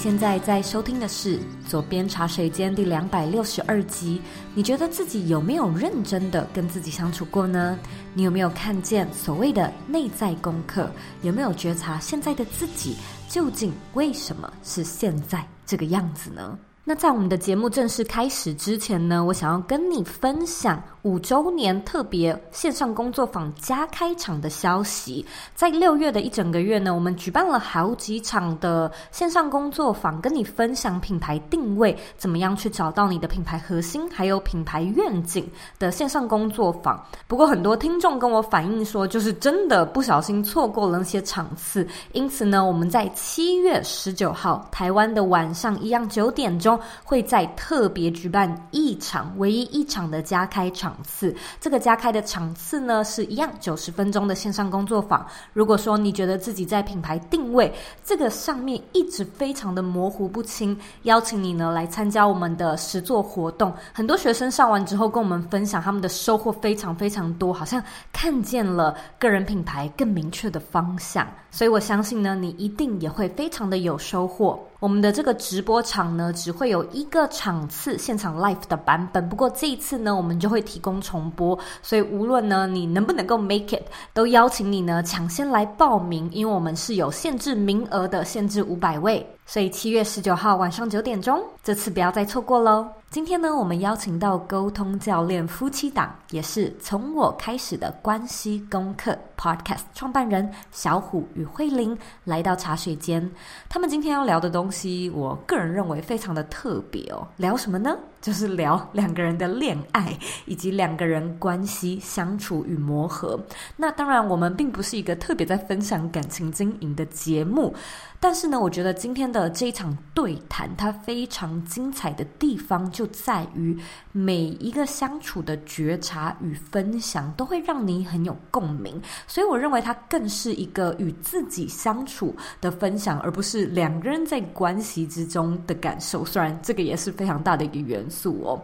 [0.00, 1.38] 现在在收听的是
[1.68, 4.22] 《左边茶水间》第两百六十二集。
[4.54, 7.76] 你觉得自己有没有认真的跟自己相处过呢？
[8.14, 10.88] 你有没有看见所谓的内在功课？
[11.22, 12.94] 有没有觉察现在的自己
[13.28, 16.56] 究竟为什么是现在这个样子呢？
[16.84, 25.24] 那在我们的节目正式开始之前呢，我想要跟你分享五周年特别线上工作坊加开场的消息。
[25.54, 35.48] 在六月的一整个月呢，我们举办了好几场的线上工作坊，跟你分享品牌定位，怎么样去找到你的品牌核心，还有品牌愿景
[35.78, 37.02] 的线上工作坊。
[37.26, 46.78] 不过很多听众跟我反映说，就是真的不小心错过了那些场次，因此呢，我们在七月十九号台湾的晚上一样九点钟。
[47.02, 51.34] 会在特别举办一场，唯一一场的加开场次。
[51.60, 55.26] 这个加开的场次呢，是一样九十分钟的线上工作坊。
[55.52, 57.72] 如果说你觉得自己在品牌定位
[58.04, 63.72] 这个上面一直非常的模糊不清，邀请你呢来参加我们的实作活动。
[63.92, 67.82] 很多学生上完之后跟我们分享，他们的收获非常非常多，好像
[68.12, 71.26] 看见了个人品牌更明确的方向。
[71.50, 74.67] 所以我相信呢，你一定也会非常的有收获。
[74.80, 79.28] 我们的这个直播场呢，只会有一个场次现场 live 的版本。
[79.28, 83.82] 不过这一次呢，我们就会提供重播，所以无论呢你能不能够 make it，
[84.14, 89.26] 都邀请你呢抢先来报名，因为我们是有限制名额的，限制五百位。
[89.48, 92.86] 所以七月十九号晚上九点钟，这次不要再错过喽。
[93.08, 103.26] 今天呢，我们邀请到沟通教练夫妻档，也是从我开始的关系功课 Podcast 创办人小虎与慧玲来到茶水间。
[103.70, 107.26] 他们今天要聊的东西，我个人认为非常的特别哦。
[107.38, 107.96] 聊什么呢？
[108.20, 110.12] 就是聊两个人的恋爱，
[110.44, 113.40] 以及两个人关系相处与磨合。
[113.76, 117.74] 那当然，我们并不是一个特别在分享感情经营的节目。
[118.20, 123.78] 但是呢，我觉得今天的的这一场对谈，它非常精彩的地方就在于
[124.10, 129.00] 每一个相处的觉察与分享，都会让你很有共鸣。
[129.26, 136.24] 所以我认为它更是一个与自己相处的分享，而不是两个人在关系之中的感受。
[136.24, 138.60] 虽然这个也是非常大的一个元素哦。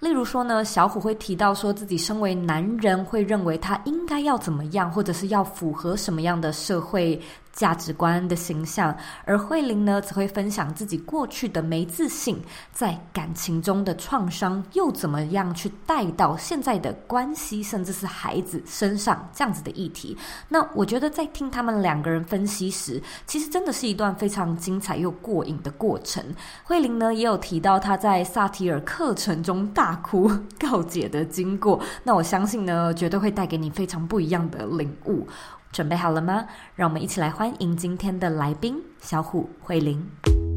[0.00, 7.20] 例如说呢，小虎会提到说自己身为男人，会认为他应该要怎么样，或者是要符合什么样的社会
[7.60, 12.40] 价值观的形象，而慧玲呢，则会分享自己过去的没自信，
[12.72, 20.16] 在感情中的创伤，又怎么样去带到现在的关系，甚至是孩子身上这样子的议题。
[20.48, 26.24] 那我觉得在听他们两个人分析时，其实真的是一段非常精彩又过瘾的过程。
[26.64, 35.28] 慧玲呢，也有提到她在萨提尔课程中大哭告解的经过，那我相信呢，绝对会带给你非常不一样的领悟。
[35.72, 36.46] 准备好了吗？
[36.74, 40.49] 让我们一起来欢迎今天的来宾小虎慧玲。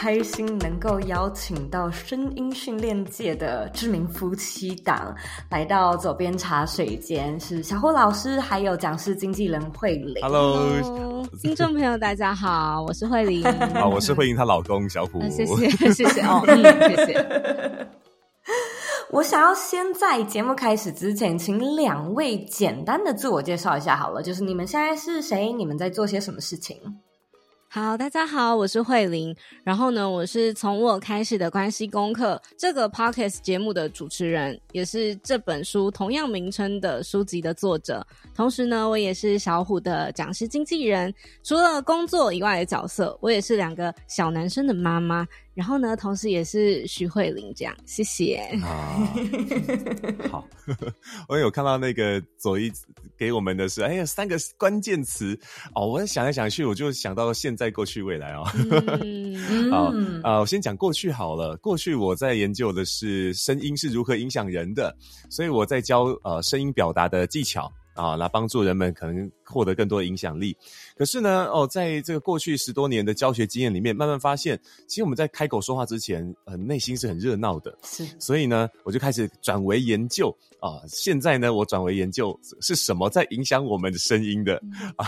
[0.00, 5.12] 开心能够邀请到声音训练界的知名夫妻档
[5.50, 10.22] 来到左边茶水间，是小虎老师，还有讲师经纪人慧玲。
[10.22, 13.42] Hello，听众朋友大家好，我是慧玲。
[13.74, 15.20] 好，我是慧玲她老公小虎。
[15.28, 16.62] 谢谢， 谢谢哦，嗯，
[16.94, 17.88] 谢谢。
[19.10, 25.52] 我想要先在节目开始之前，请两位简单的自我介绍一下好了，就是你们现在是谁？
[25.52, 26.76] 你们在做些什么事情？
[27.70, 29.36] 好，大家好，我是慧玲。
[29.62, 38.04] 然后呢，我是从我开始的关系功课这个 podcast 节目的主持人，也是这本书同样名称的书籍的作者。
[38.34, 41.12] 同时呢，我也是小虎的讲师经纪人。
[41.42, 45.28] 除了工作以外的角色，我也是两个小男生的妈妈。
[45.58, 48.36] 然后呢，同时也是徐慧玲这样，谢谢。
[48.62, 49.12] 啊，
[50.30, 50.46] 好，
[51.28, 52.70] 我有看到那个左一
[53.16, 55.36] 给我们的是，哎呀，三个关键词
[55.74, 58.44] 哦，我想来想去，我就想到现在、过去、未来哦。
[59.02, 59.36] 嗯，
[59.68, 59.92] 好
[60.22, 61.56] 啊，我先讲过去好了。
[61.56, 64.96] 过去我在研究的是声音是如何影响人的，
[65.28, 67.68] 所以我在教呃声音表达的技巧。
[67.94, 70.56] 啊，来帮助人们可能获得更多影响力。
[70.98, 77.72] 可是呢，哦，在这个过去十多年的教学经验里面，慢慢发现，其实我们在开口说话之前，呃，内心是很热闹的。
[77.84, 80.82] 是，所以呢，我就开始转为研究啊。
[80.88, 84.60] 现在呢，我转为研究是什么在影响我们的声音的
[84.98, 85.06] 啊。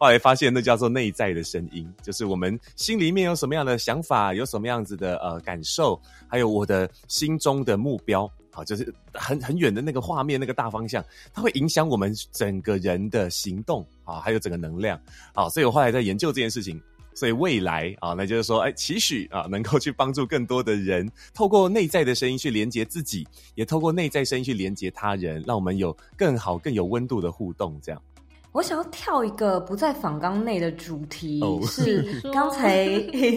[0.00, 8.26] 后来发现，那叫做内在的声音，就是我们心里面有什么样的想法，有什么样子的呃感受，还有我的心中的目标。
[8.56, 11.04] 好，就是很很远的那个画面，那个大方向，
[11.34, 14.98] 它会影响我们整个人的行动啊，还有整个能量。
[15.34, 16.80] 好，所以我后来在研究这件事情。
[17.14, 27.80] 所以未来啊，那就是说，哎，期许啊，能够去帮助更多的人，透过内在的声音去连接自己，也透过内在声音去连接他人，让我们有更好、更有温度的互动。
[27.82, 28.02] 这样，
[28.52, 32.86] 我想要跳一个不在访纲内的主题，哦、是刚才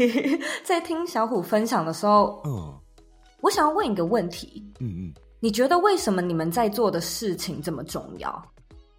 [0.61, 2.77] 在听小虎分享的时候，嗯，
[3.41, 8.43] 我想要问一个问题，嗯嗯，你觉得为什么你们在做的事情这么重要？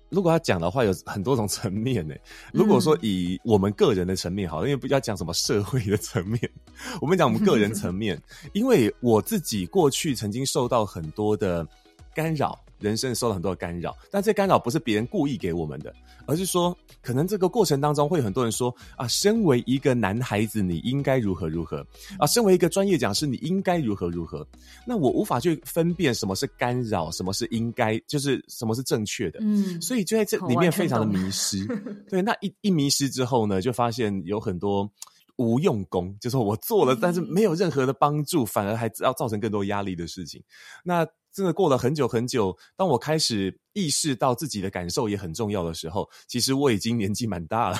[0.08, 2.14] 如果要讲的话，有很多种层面呢。
[2.52, 6.40] 如果说以我们个人的层面好，因为不要讲什么社会的层面，
[7.00, 8.20] 我们讲我们个人层面，
[8.52, 11.64] 因为我自己过去曾经受到很多的
[12.14, 12.58] 干扰。
[12.81, 15.94] 人生受到很多的干扰，但这干扰不是别人故意给我们的，
[16.27, 21.87] 而是说，可能这个过程当中会有很多人说啊，身为一个男孩子，你应该如何如何
[22.19, 24.47] 啊，身为一个专业讲师，你应该如何如何。
[24.87, 29.38] 那我无法去分辨什么是干扰，什么是应该，就是什么是正确的。
[29.43, 31.65] 嗯，所以就在这里面非常的迷失。
[32.09, 34.91] 对，那一一迷失之后呢，就发现有很多
[35.37, 40.43] 无用功，就是我做了，但是没有任何的帮助，反而还要造成更多压力的事情。
[40.82, 41.06] 那。
[41.32, 47.79] 真的过了很久很久，当我开始意识到自己的感受也很重要的时候，其实我已经年纪蛮大了，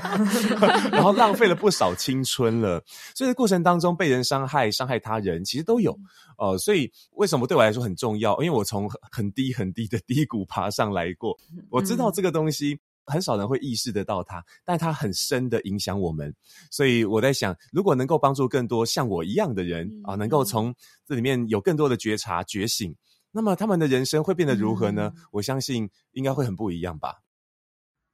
[0.90, 2.82] 然后浪费了不少青春了。
[3.14, 5.96] 所以过程当中被人伤害、伤害他人，其实都有。
[6.38, 8.32] 呃，所以为什么对我来说很重要？
[8.42, 11.36] 因为我从很低很低的低谷爬上来过，
[11.70, 12.78] 我知道这个东西。
[13.06, 16.34] 很少人会意识得到它，但它很深的影响我们。
[16.70, 20.74] 所以我在想，如果能够帮助更多像我一样的人、嗯、啊，能够从
[21.06, 22.94] 这里面有更多的觉察、觉醒，
[23.32, 25.12] 那么他们的人生会变得如何呢？
[25.14, 27.16] 嗯、我相信应该会很不一样吧。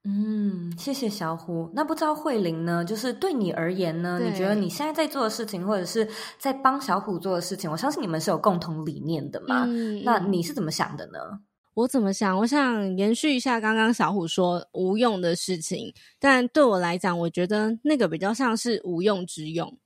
[0.08, 1.68] 嗯，谢谢小虎。
[1.74, 2.84] 那不知道慧玲呢？
[2.84, 9.64] 就是对你而言呢，你觉得你现在在做的事情，或者是在帮小虎做的事情，我相信你们是有共同理念的嘛？
[9.66, 11.18] 嗯、那你是怎么想的呢？
[11.76, 12.38] 我怎么想？
[12.38, 19.76] 我想延续一下刚刚小虎说无用的事情，但对我来讲，我觉得那个比较像是无用之用。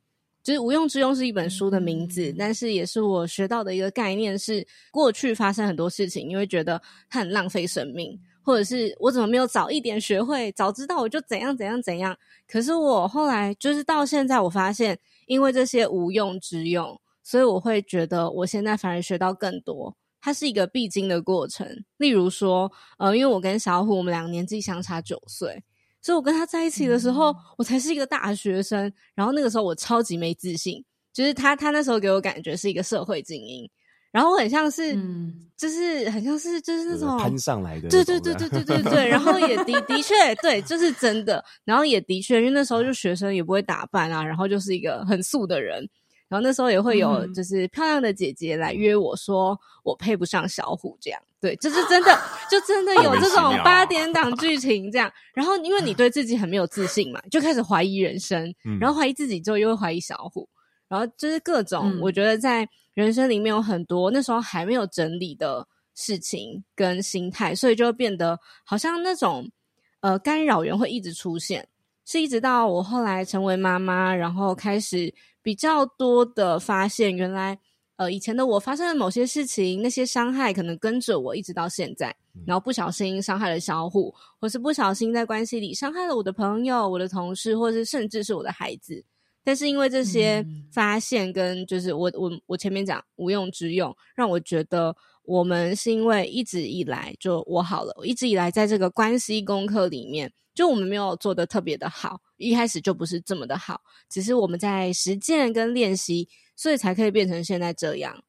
[0.41, 12.17] 就是无用之用是一本书的名字，嗯、但是也是我学到的一个概念是：过去发生很多事情，你会觉得它很浪费生命，或者是我怎么没有早一点学会，早知道我就怎样怎样怎样。
[12.47, 14.97] 可是我后来就是到现在，我发现
[15.27, 19.97] 因为这些无用之用，所以我会觉得我现在反而学到更多。
[20.21, 21.67] 它是一个必经的过程。
[21.97, 25.63] 例如说，呃，因为我跟小虎，我们两个年纪相差九岁，
[26.03, 28.93] 所以我跟他在一起的时候，嗯、我才是一个大学生。
[29.15, 33.69] 然后那个时候我超级没自信，就是他，他那时候给我感觉是一个社会精英，
[34.13, 39.09] 然后我很像是，嗯、就是很像是，就是那种攀上来的，对对对对对对对。
[39.09, 41.45] 然后也的的确，对，就是真的。
[41.65, 45.89] 然后也的确，因为那时候就学生也不会打扮啊，然后就是一个很素的人。
[46.31, 52.17] 然后那时候也会有，就是漂亮的姐姐来约我说，我配不上小虎这样，对，就是真的，
[52.49, 55.13] 就真的有这种八点档剧情这样。
[55.35, 60.49] 然后因为你对自己很没有自信嘛，就开始怀疑人生，然后怀疑自己之后又会怀疑小虎，
[60.87, 65.67] 然后就是各种，我觉得在人生里面有很多那时候还没有整理的
[65.97, 69.51] 事情跟心态，所以就会变得好像那种
[69.99, 71.67] 呃干扰源会一直出现，
[72.07, 75.13] 是一直到我后来成为妈妈，然后开始。
[75.43, 77.59] 比较多的发现，原来
[77.97, 82.15] 呃以前的我发生了某些事情，那些伤害可能跟着我一直到现在，
[82.47, 89.05] 然后不小心伤害了小虎，或是不小心在关系里伤害了我的朋友、我的同事，或是甚至是我的孩子。
[89.43, 94.95] 但是因为这些发现跟就是我我我前面讲无用之用，让我觉得
[95.25, 100.31] 我们是因为一直以来就我好了，我一直以来在这个关系功课里面。
[100.53, 108.25] 就我们没有做的特别的好，一开始就不是这么的好，只是我们在实践跟练习，所以才可以变成现在这样。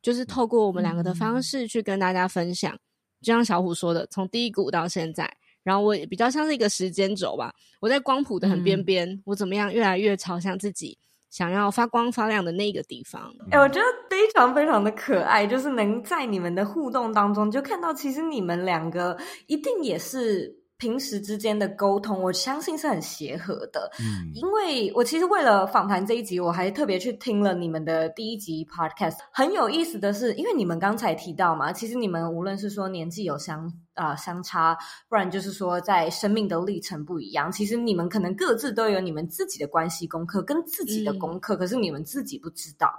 [0.00, 2.80] 就是透过我们两个的方式去跟大家分享，嗯、
[3.22, 5.28] 就像小虎说的，从低谷到现在，
[5.64, 7.52] 然后我也比较像是一个时间轴吧。
[7.80, 10.96] 我在光谱的很边边，嗯、我怎么样越来越朝向自己
[11.28, 13.34] 想要发光发亮的那个地方。
[13.50, 19.18] 哎、欸，我觉得非常非常的可爱，就是能在你们的互动当中就看到，其实你们两个
[19.48, 20.65] 一定也是。
[20.78, 23.90] 平时之间的沟通，我相信是很协和的。
[23.98, 29.16] 嗯，因为我其实为了访谈这一集，我还特别去听了你们的第一集 podcast。
[29.32, 34.76] 很有意思的是，因为你们刚才提到嘛，其实你们无论是说年纪有相啊、呃、相差，
[35.08, 42.90] 不然就是说在生命的历程不一样，其实你们可能各自都有你们自己的关系功课跟自己的功课，嗯、可是你们自己不知道。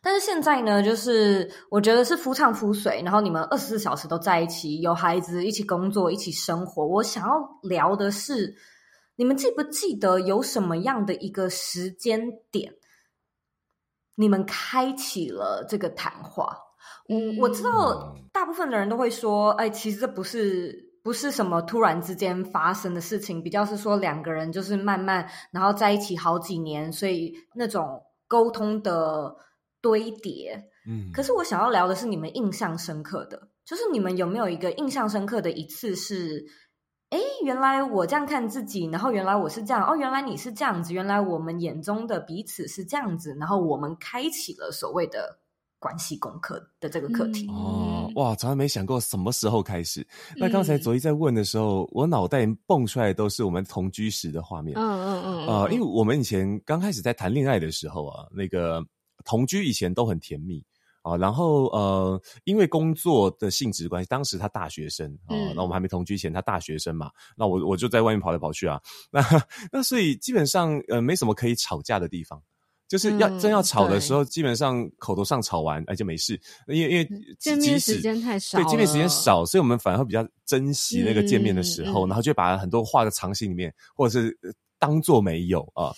[0.00, 6.86] 但是现在呢，就是我觉得是夫唱妇随，然后你们二十四小时都在一起，有孩子，一起工作，一起生活。
[6.86, 8.54] 我想要聊的是，
[9.16, 12.74] 你们记不记得有什么样的一个时间点，
[14.14, 16.56] 你们开启了这个谈话。
[17.08, 29.34] 嗯，我知道大部分的人都会说，哎，其实这不是不是什么突然之间发生的事情，比较是说两个人就是慢慢然后在一起好几年，所以那种沟通的
[29.80, 30.68] 堆叠。
[30.86, 36.46] 嗯，可是我想要聊的是你们印象深刻的，就是你们有没有一个印象深刻的一次是？
[37.10, 45.38] 哎，原来我这样看自己，然后原来我是这样，哦，原来你是这样子，原来我们眼中的彼此是这样子，然后我们开启了所谓的
[45.78, 47.48] 关系功课的这个课题。
[47.48, 50.06] 哦，哇，从来没想过什么时候开始。
[50.36, 54.76] 那刚才左一在问的时候，嗯、我脑袋蹦出来的都是我们同居时的画面。
[54.76, 55.46] 嗯嗯嗯。
[55.46, 58.84] 呃，因为我们以前刚开始在谈恋爱的时候啊，那个
[59.24, 60.64] 同居以前都很甜蜜。
[61.00, 68.78] 啊，然后呃，因为工作的性质关系，当时他大学生啊，那、嗯、我们还没同居前，他大学生嘛，那我我就在外面跑来跑去啊，
[69.10, 69.24] 那
[69.70, 72.42] 那所以基本上呃没什么可以吵架的地方，
[72.88, 77.08] 就是要、嗯、真要吵的时候，基本上口头上吵完哎就没事，因为因为
[77.38, 84.36] 见面时间太少，对，见面时间少，所以我们反而会比较珍惜那个见面的时候，嗯、然后就把很多话都藏心里面，或者是
[84.78, 85.92] 当做没有啊。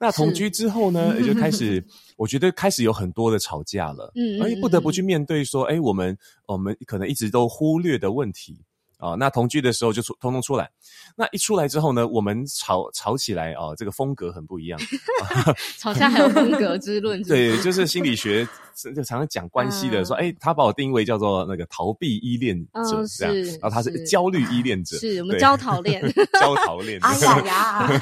[0.00, 1.84] 那同居之后呢， 也就开始，
[2.16, 6.16] 我觉得开始有很多的吵架了，嗯，而且不得不去面对说，哎，我们
[6.46, 8.60] 我们可能一直都忽略的问题。
[8.98, 10.68] 啊、哦，那同居的时候就出通通出来，
[11.16, 14.78] 那一出来之后呢，我们吵吵起来哦，这个风格很不一样
[15.78, 17.30] 吵架还有风格之论是是？
[17.30, 22.56] 对，就是心理学就常常讲关系的，说，哎、嗯，他把我定位叫做那个逃避依恋
[22.88, 26.02] 者，嗯、这样，然后他是焦虑依恋者，是我们焦逃恋，
[26.40, 28.00] 焦逃恋，哎呀呀，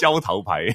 [0.00, 0.66] 焦逃牌，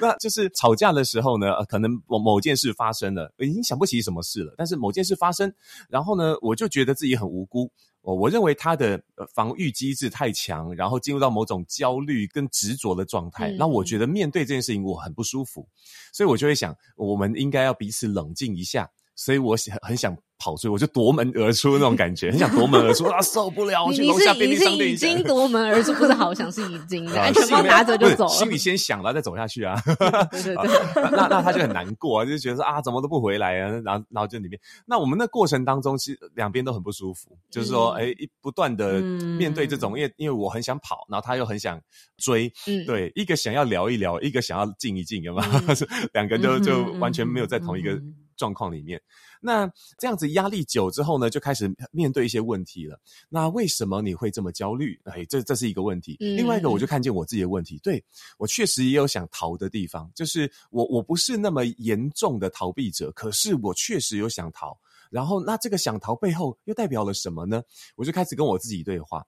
[0.00, 5.52] 那就是吵架的时候呢，可能某某件事发生了，已经想不起什么事了，但是某件事发生，
[5.90, 7.70] 然后呢，我就觉得自己很无辜。
[8.08, 8.98] 我我认为他的
[9.34, 13.54] 防御机制太强，然后进入到某种焦虑跟执着的状态。
[13.58, 15.68] 那、嗯、我觉得面对这件事情我很不舒服，
[16.10, 18.90] 所以我就会想，我们应该要彼此冷静一下。
[19.14, 20.16] 所以我想很想。
[20.38, 23.84] 跑出去，我就夺门而出那种感觉， 很想夺门而出啊，受不了！
[23.84, 24.90] 我去楼下便利商店。
[24.92, 28.30] 你是已经夺门而出，不是好想是已经安，全帽拿着就走了。
[28.30, 29.80] 心里先想了，再走下去啊。
[30.30, 31.10] 对对对。
[31.10, 34.58] 那那他就很难过啊，就觉得说啊，怎么都不回来啊，然后然后就里面。
[34.86, 41.80] 那我们那过程当中，其实两边都很不舒服，就是说，哎，不断的面对这种，因为因为我很想跑，然后他又很想
[42.16, 42.52] 追，
[42.86, 45.48] 对，一个想要聊一聊，一个想要静一静，有没有？
[46.14, 48.00] 两个就就完全没有在同一个
[48.38, 48.98] 状况里面。
[49.40, 52.98] 那这样子压力久之后呢，就开始面对一些问题了。
[53.28, 54.98] 那为什么你会这么焦虑？
[55.04, 56.16] 哎，这这是一个问题。
[56.18, 57.78] 另外一个，我就看见我自己的问题。
[57.82, 58.02] 对，
[58.38, 64.78] 我确实也有想逃的地方，就是我我不是那么严重的逃避者，可是我确实有想逃。
[65.10, 67.62] 然后，那这个想逃背后又代表了什么呢？
[67.96, 69.24] 我就开始跟我自己对话。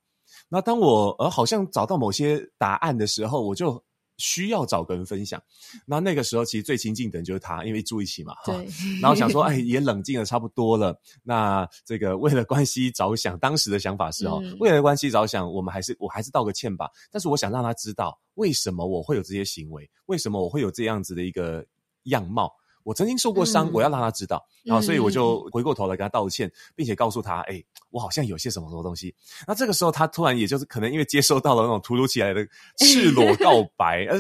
[0.49, 3.83] 那当我呃好像找到某些答案的时候，我就。
[4.20, 5.42] 需要找个人分享，
[5.86, 8.52] 那那个时候其实最亲近的人就是他，因为住一起嘛，哈。
[9.00, 10.96] 然后想说，哎，也冷静的差不多了。
[11.24, 16.88] 那这个为了关系着想，当时的想法是哦，为了关系着想，我们还是我还是道个歉吧。
[17.10, 21.64] 但是我想让他知道，为什么我会有这些行为，为什么我会有这样子的一个
[22.04, 22.52] 样貌。
[22.82, 29.14] 我曾经受过伤，嗯、我要让他知道，然后所以我就回过头来跟他道歉，嗯、并且告诉他，哎，我好像有些什么什么东西。
[29.47, 32.47] 那这个时候他突然也就是可能因为接收到了那种突如其来的
[32.78, 34.18] 赤裸告白，呃，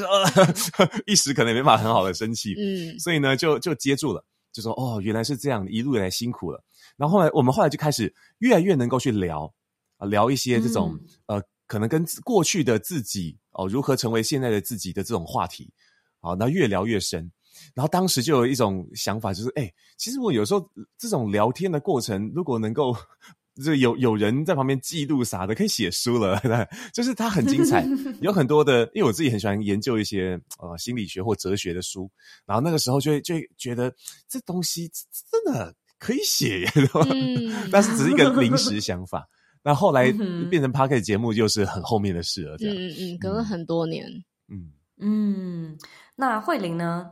[1.06, 6.62] 一时可能没办法很好的生气，嗯，所以呢就就接住了，就说哦，原来是这样，一路以来辛苦了。
[6.96, 9.52] 然后后来我们后来就开始越来越能够去聊
[9.96, 10.98] 啊，聊一些这种、
[11.28, 15.72] 嗯、呃，可能跟过去的自己哦，如何成为现在的自己的这种话题，
[16.20, 17.30] 好，那越聊越深。
[17.74, 22.96] 然后当时就有一种想法，就是哎，其实我有时候这种聊天的过程，如果能够
[23.64, 26.38] 就有有人在旁边记录啥的，可以写书了。
[26.44, 27.86] 对，就是它很精彩，
[28.20, 32.10] 有很多的，因为我自己很喜欢研究一些呃心理学或哲学的书，
[32.46, 33.92] 然后那个时候就会就会觉得
[34.28, 34.90] 这东西
[35.30, 36.66] 真的可以写，
[37.12, 39.28] 嗯、但是只是一个临时想法。
[39.62, 40.10] 那后来
[40.48, 42.56] 变成 Podcast 节目，就是很后面的事了。
[42.56, 44.06] 这样，嗯嗯，隔了很多年。
[44.48, 45.78] 嗯嗯，
[46.16, 47.10] 那慧玲呢？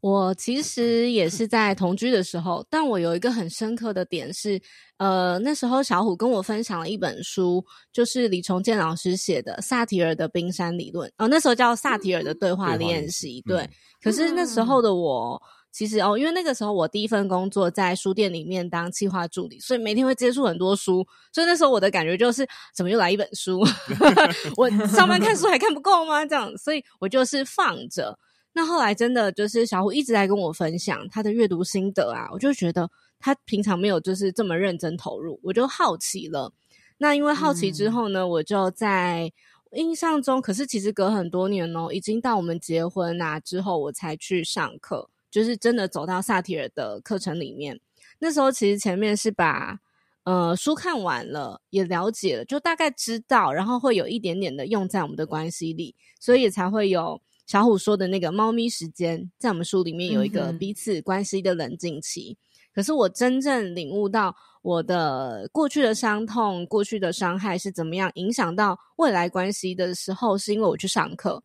[0.00, 4.60] 我其实也是在同居的时候，但我有一个很深刻的点是，
[4.98, 13.42] 呃，那时候小虎跟我分享了一本书，就是李崇建老师写的《萨提尔的冰山理论》，哦，那时候叫《萨提尔的对话练习》。
[13.48, 23.64] 对，嗯、可是那时候的我，其实哦，因为那个时候我第一份工作在书店里面当企划助理，所以每天会接触很多书，所以那时候我的感觉就是，怎么又来一本书？
[24.56, 26.24] 我上班看书还看不够吗？
[26.24, 28.16] 这样，所以我就是放着。
[28.52, 32.90] 那后来真的就是小虎一直在跟我分享他的阅读心得啊，我就觉得
[33.20, 36.52] 他平常没有就是这么认真投入，我就好奇了。
[36.96, 39.32] 那因为好奇之后呢，嗯、我就在
[39.72, 45.08] 印象中，可是其实隔很多年哦，已经到我们结婚啊之后，我才去上课。
[45.30, 47.78] 就是真的走到萨提尔的课程里面。
[48.18, 49.78] 那时候其实前面是把
[50.24, 62.36] 呃书看完了，也了解了，就大概知道，然后会有一点点的用在我们的关系里，所以才会有小虎说的那个猫咪时间，在我们书里面有一个彼此关系的冷静期。
[62.36, 62.36] 嗯、
[62.74, 71.42] 可是我真正领悟到我的过去的伤痛、过去的伤害是怎么样影响到未来关系的时候，是因为我去上课。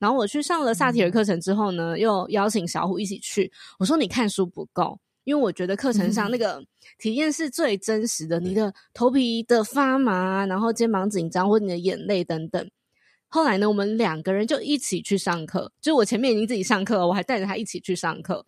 [0.00, 3.50] 然后我去上了萨提尔课程之后呢，又邀请小虎一起去。
[3.78, 6.60] 我说：“你看书不够，因为我觉得课程上那 个
[6.98, 12.68] 体验是最真实的，你的头皮的发麻，然后肩膀紧张，或者你的眼泪等等。”
[13.34, 15.72] 后来呢，我们两个人就一起去上课。
[15.80, 18.46] 就我前面已经自己上课了，我还带着他一起去上课。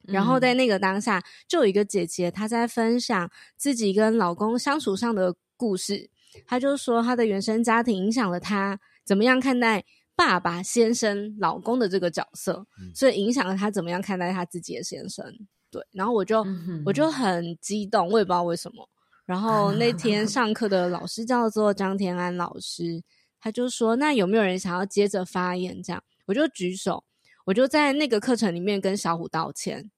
[0.00, 6.08] 然后在那个当下，就有一个姐姐她在分享自己跟老公相处上的故事。
[6.46, 9.84] 她就说她的原生家庭影响了她怎么样看待。
[10.16, 15.22] 爸爸、先生、老公的这个角色，所以影响了她怎么样看待她自己的先生。
[15.70, 18.88] 对，然后我就、嗯、我就很激动，我也不知道为什么。
[19.26, 23.02] 然后 那天上课的老师叫做张天安老师，
[23.40, 27.04] 他就说：“那有没有人想要接着发言？”这样，我就举手，
[27.46, 29.90] 我就在那个课程里面跟小虎道歉，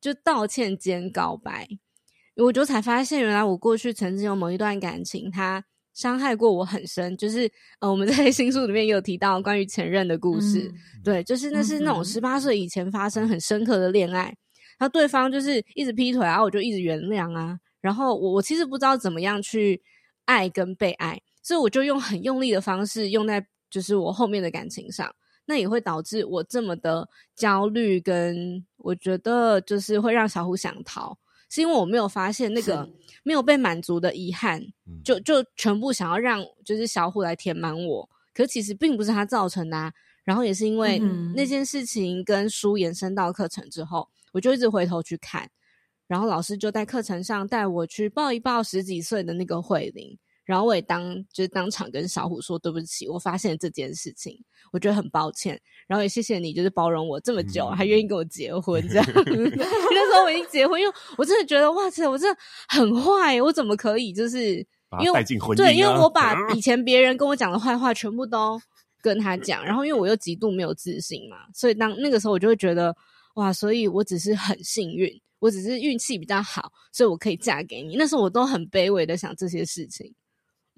[0.00, 1.68] 就道歉兼告白。
[2.36, 5.64] 我就才发现，原来我过去曾经有某一段感情，他。
[5.94, 7.50] 伤害过我很深，就是
[7.80, 14.26] 呃，我们在新书里面也有提到关于前任的故事，嗯、对，就是那是那种十八岁以前发生很深刻的恋爱，
[14.78, 19.82] 然后对方就是一直劈腿然后，我就一直原谅啊，然后我我其实不知道怎么样去
[20.24, 25.10] 爱跟被爱，所以我就用很用力的方式用在就是我后面的感情上，
[25.46, 31.18] 那也会导致我这么的焦虑，跟我觉得就是会让小虎想逃。
[31.48, 32.86] 是因为我没有发现那个
[33.22, 34.62] 没有被满足的遗憾，
[35.02, 39.90] 就就全部想要让就是小虎来填满我，可其实并不是他造成的啊。
[40.24, 40.98] 然后也是因为
[41.34, 45.50] 那件事情跟书延伸到课程之后，我就一直回头去看，
[46.06, 50.18] 然后老师就在课程上带我去抱一抱十几岁的那个慧玲。
[50.48, 54.34] 然后我也当就是当场跟小虎说对不起，我发现了这件事情，
[54.72, 55.60] 我觉得很抱歉。
[55.86, 59.06] 然后也谢谢你，就是包容我这么久，嗯、还愿意跟我结婚这样。
[59.14, 64.54] 那时候我已经结婚，因为我真的觉得哇塞，我真的很坏，我怎么可以就是
[65.00, 68.58] 因为带进婚姻、啊、对，因为我把 以前别人跟我讲的坏话全部都
[69.02, 72.96] 跟他讲，然后因为我又极度没有自信嘛，所以当那个时候我就会觉得
[73.34, 77.96] 哇，所以我只是很幸运，我只是运气比较好，所以我可以嫁给你。
[77.96, 80.10] 那时候我都很卑微的想这些事情。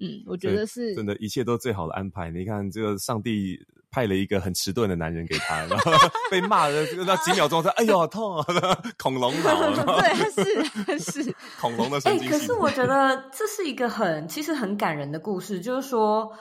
[0.01, 2.31] 嗯，我觉得是真的，一切都最好的安排。
[2.31, 3.59] 你看，这个上帝
[3.91, 5.91] 派了一个很迟钝的男人给他，然后
[6.31, 8.45] 被骂了，那几秒钟说：“哎呦，好痛啊！”
[8.97, 12.27] 恐龙脑， 对，他是是恐龙的神经。
[12.27, 16.31] 哎、欸，可是我觉得这是一个很其实很感人的故事，就是说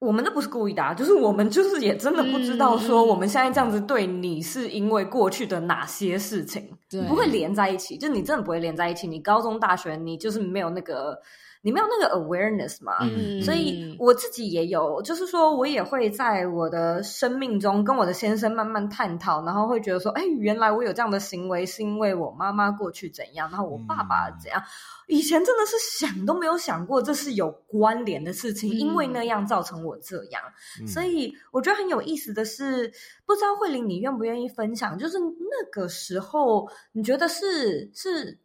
[0.00, 9.06] 我们都不是故意的，啊，就是我们就是也真的不知道说我们现在这样子对你是因为过去的哪些事情，对不会连在一起，就你真的不会连在一起。
[9.06, 11.18] 你高中、大学，你就是没有那个。
[11.62, 12.98] 你没有那个 awareness 嘛？
[13.00, 24.62] 嗯，所以我自己也有，就是说我也会在我的生命中跟我的先生慢慢探讨，然后会觉得说，哎，原来我有这样的行为是因为我妈妈过去怎样，然后我爸爸怎样，
[25.08, 30.42] 以前真的是想都没有想过这是有关联的事情，因为那样造成我这样，
[30.86, 32.92] 所以我觉得很有意思的是，
[33.26, 38.38] 不知道慧玲你愿不愿意分享，就是那个时候你觉得是是。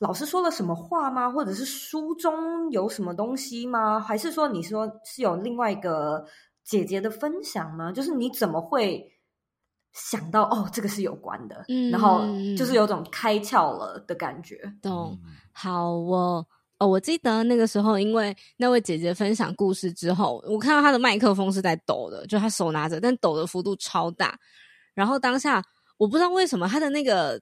[0.00, 1.30] 老师说了什么话吗？
[1.30, 4.00] 或者是书中有什么东西吗？
[4.00, 6.24] 还是说你说是有另外一个
[6.64, 7.92] 姐姐的分享吗？
[7.92, 9.08] 就是你怎么会
[9.92, 12.22] 想到哦，这个是有关的，嗯，然后
[12.56, 14.60] 就是有种开窍了的感觉。
[14.82, 15.16] 懂？
[15.52, 16.44] 好，我
[16.78, 24.36] 哦，我记得那个时候，因为那位姐姐分享故事之后，我看到她的麦克风是在抖的，就她手拿着，但抖的幅度超大。
[24.92, 25.62] 然后当下
[25.96, 27.40] 我不知道为什么她的那个。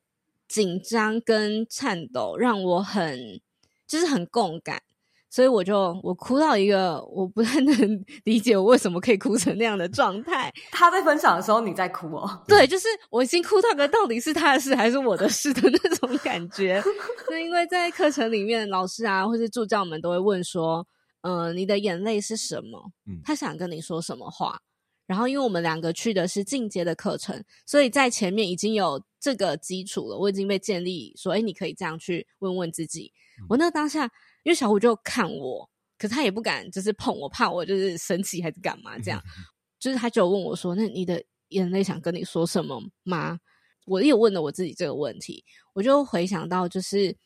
[0.52, 3.40] 紧张跟颤抖让我很，
[3.88, 4.82] 就是很共感，
[5.30, 10.52] 所以我就我哭到一个我不太能 理解我为什么可以哭成那样的状态。
[10.70, 12.28] 他在分享的时候你在哭哦？
[12.46, 16.82] 对，就是我已经哭到个到底是他的事还是我的事的那种感觉。
[17.30, 20.86] 那因为在课程里面，老师啊或是助教们都会问说，
[21.22, 22.92] 嗯、呃，你的眼泪是什么？
[23.06, 24.60] 嗯，他想跟你说什么话？
[25.06, 30.18] 然后，因为我们两个去的是进阶的课程，所以在前面已经有这个基础了。
[30.18, 33.12] 我已经被建立说，哎，你可以这样去问问自己。
[33.40, 34.02] 嗯、我那当下，
[34.42, 39.20] 因为小虎就看我，可是他也不敢就是碰我，怕我就是生气还是干嘛这样。
[39.20, 39.30] 嗯、
[39.78, 43.38] 就是他就问我说：“那你的眼泪想跟你说什么吗？”
[43.86, 47.16] 我也问了我自己这个问题，我就回想到，就是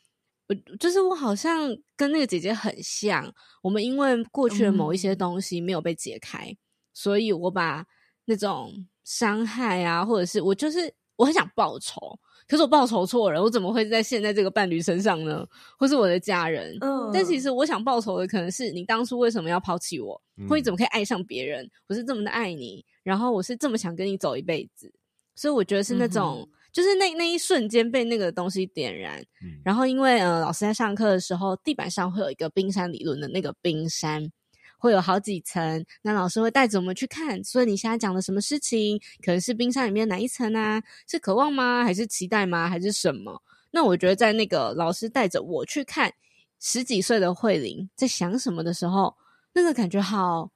[0.48, 6.46] 我就是我好像跟那个姐姐很像，我们因为过去的某一些东西没有被解开。
[6.46, 6.56] 嗯
[6.96, 7.84] 所以我把
[8.24, 8.72] 那种
[9.04, 15.46] 伤害啊，或者是我就是我很想报仇，可是我报仇错了，我怎么会在现在这个伴侣身上呢？
[15.78, 16.76] 或是我的家人？
[16.80, 21.68] 嗯，但其实我想报仇的可能是你当初为什么要抛弃我，嗯、或你怎么可以爱上别人？
[21.88, 24.92] 我是这么的爱你，然后我是这么想跟你走一辈子，
[25.34, 29.20] 所以我觉得是那种，嗯、就是那那一瞬间被那个东西点燃。
[29.42, 34.30] 嗯、然后因为呃，老师在上课的时候，地板上会有一个冰山理论的那个冰山。
[34.78, 37.42] 会有好几层，那老师会带着我们去看。
[37.42, 40.82] 所以你现在讲的什么事情，可能是冰山里面哪一层啊？
[41.08, 41.84] 是渴望吗？
[41.84, 42.68] 还是期待吗？
[42.68, 43.42] 还是什么？
[43.70, 46.12] 那我觉得在那个老师带着我去看
[46.60, 49.14] 十几岁的慧玲在想什么的时候，
[49.52, 50.50] 那个感觉好，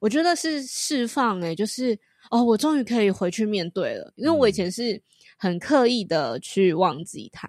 [0.00, 1.98] 我觉得是释放诶、欸，就是
[2.30, 5.00] 哦，我终于可以回去面对了，因为我以前是
[5.38, 7.48] 很刻意的去忘记他。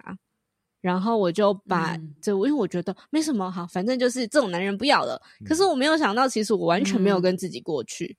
[0.80, 5.20] 然后我就把这，因为我觉得没什么好，反正就是这种男人不要了。
[5.44, 8.16] 可是我没有想到，其实我完全没有跟自己过去，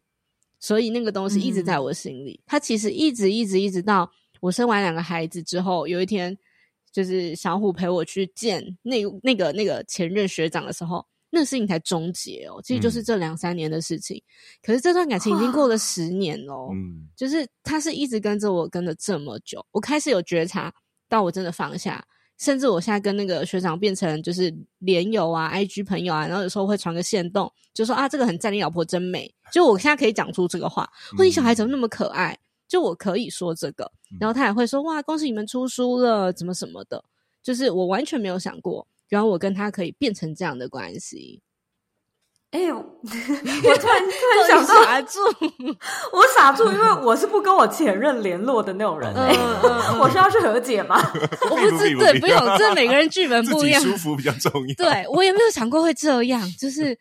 [0.60, 2.40] 所以那个东西一直在我心里。
[2.46, 6.38] 他其实一直一直一直到我生完两个孩子之后，有一天
[6.92, 12.62] 就是小虎陪我去见那那个那个前任学长的时候，那个事情才终结哦。
[12.64, 14.22] 其实就是这两三年的事情。
[14.62, 16.70] 可是这段感情已经过了十年哦，
[17.16, 20.72] 就是他是一直跟着我跟了这么久，我开始有觉察
[21.10, 22.06] 到我真的放下。
[22.42, 29.32] 甚至我现在跟那个学长变成就是连友啊，IG 朋友啊，然后有时候会传个线动，就说啊，这个很赞，你老婆真美。
[29.54, 32.36] 就我现在可以讲出这个话，或你小孩怎么那么可爱？
[32.68, 37.04] 就我可以说这个，然后他也会说哇，恭喜你们出书了，怎么什么的。
[37.44, 41.44] 就是我完全没有想过，然后我跟他可以变成这样的关系。
[42.52, 45.20] 哎呦， 我突然 突然想到傻住，
[46.12, 49.34] 我傻住，因为我是不跟我前任联络的那种人，哎，
[49.98, 50.98] 我是要去和解吗？
[51.50, 54.76] 我不是，对，不用，这每个人剧本不一样，舒服比较重要。
[54.76, 56.94] 对，我也没有想过会这样，就是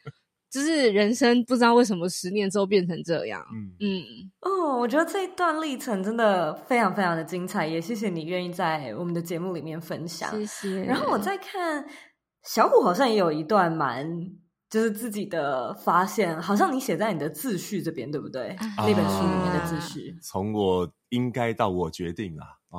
[0.48, 3.44] 就是人生不知道为什么十年之后变成这样。
[3.52, 4.02] 嗯嗯，
[4.42, 10.84] 哦，我觉得这一段历程真的非常非常的精彩，也谢谢你愿意在我们的节目里面分享，谢谢。
[10.84, 11.84] 然后我再看
[12.44, 14.08] 小虎好像也有一段蛮。
[14.70, 18.50] 就是自己的发现，好像你写在你的自序这边，对不对？
[18.50, 22.78] 啊、那本书里面的自序，从我应该到我决定啊，哦、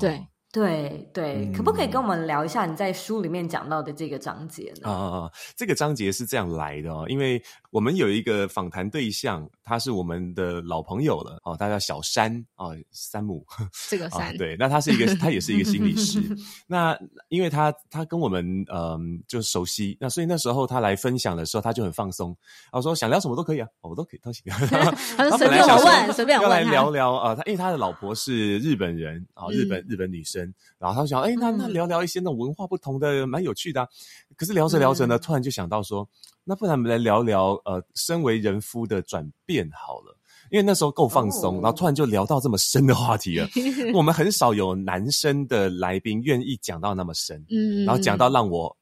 [0.51, 0.71] 对。
[0.71, 4.89] 对对，可不可以跟我们聊一下你在书里面讲到的这个章节呢？
[4.89, 5.31] 啊啊啊！
[5.55, 13.45] 这个章节是这样来的哦，因为我们有一个访谈对象，他是我们的老朋友了哦，他叫小山哦，山姆。
[13.89, 16.21] 这个山、哦、对，那他是一个，他也是一个心理师。
[16.67, 16.97] 那
[17.29, 22.35] 因为他他跟我们嗯、呃、就熟悉，那所以那时候他来分享的时候，他就很放松。
[22.71, 24.43] 我说想聊什么都可以啊，哦、我都可以，都行。
[25.17, 26.51] 他说随便我问，随便我问。
[26.51, 30.40] 要来聊聊啊，他因为他的老婆是日本人啊、哦，日本、嗯、日本女生。
[30.77, 33.87] 然后他想，哎，那那聊聊一些那种文化不同的，蛮有趣的啊。
[34.35, 36.07] 可是聊着聊着呢，突然就想到说，
[36.43, 40.17] 那不然我们来聊聊，呃，身为人夫的转变好了。
[40.49, 43.47] 因为那时候够放松，然后突然就聊到这么深的话题了。
[43.95, 48.75] 我们很少有男生的来宾愿意讲到那么深，嗯，然后讲到让我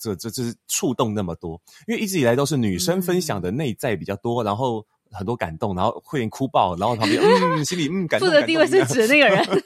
[0.00, 1.60] 这这这是触动那么多。
[1.86, 4.84] 因为一直以来都是女生分享的内在比较多，然后。
[5.12, 8.28] 很多感动，然后会哭爆，然后旁边 嗯，心里嗯感动。
[8.28, 9.62] 负责地位是指的那个人。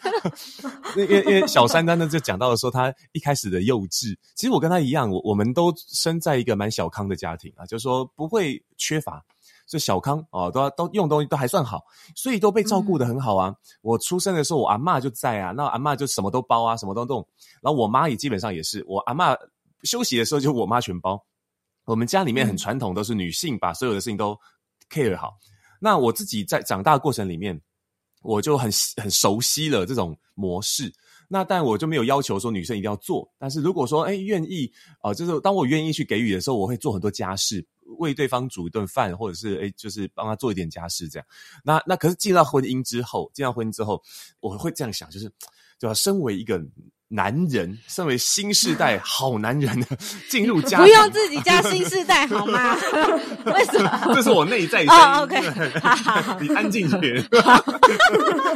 [0.96, 4.16] 因为因为小三单呢，就讲到了说他一开始的幼稚。
[4.34, 9.24] 其实我跟他一样，我我们都生在一个蛮小康的家庭啊，就是说不会缺乏，
[9.68, 11.82] 就小康哦，都都用东西都还算好，
[12.14, 13.48] 所以都被照顾得很好啊。
[13.48, 17.26] 嗯、我出生的时候，我阿嬷就在啊，那阿嬷就什么都包啊，什么都弄。
[17.62, 19.36] 然后我妈也基本上也是，我阿嬷
[19.82, 21.22] 休息的时候就我妈全包。
[21.84, 24.36] 我们家里面很传统，都是女性把所有的事情都。
[24.90, 25.36] Care 好，
[25.80, 27.60] 那我自己在长大过程里面，
[28.22, 30.92] 我就很很熟悉了这种模式。
[31.28, 34.72] 那但我就没有要求说女生一定要做，但是如果说哎愿意、
[35.02, 37.66] 呃，就是当我愿意去给予的时候，我会做很多家事，
[37.98, 41.26] 为对方煮一顿饭，或者是哎就是帮他做一点家事这样。
[41.64, 44.02] 那那可是进到婚姻之后，进到婚姻之后，
[44.40, 45.28] 我会这样想，就是
[45.78, 46.64] 就要身为一个。
[47.08, 49.86] 男人，身为新世代 好男人的
[50.28, 52.74] 进入家，不用自己加新世代好吗？
[53.46, 54.12] 为什么？
[54.14, 55.02] 这是我内在声音。
[55.02, 55.40] Oh, OK，
[56.40, 57.24] 你安静点。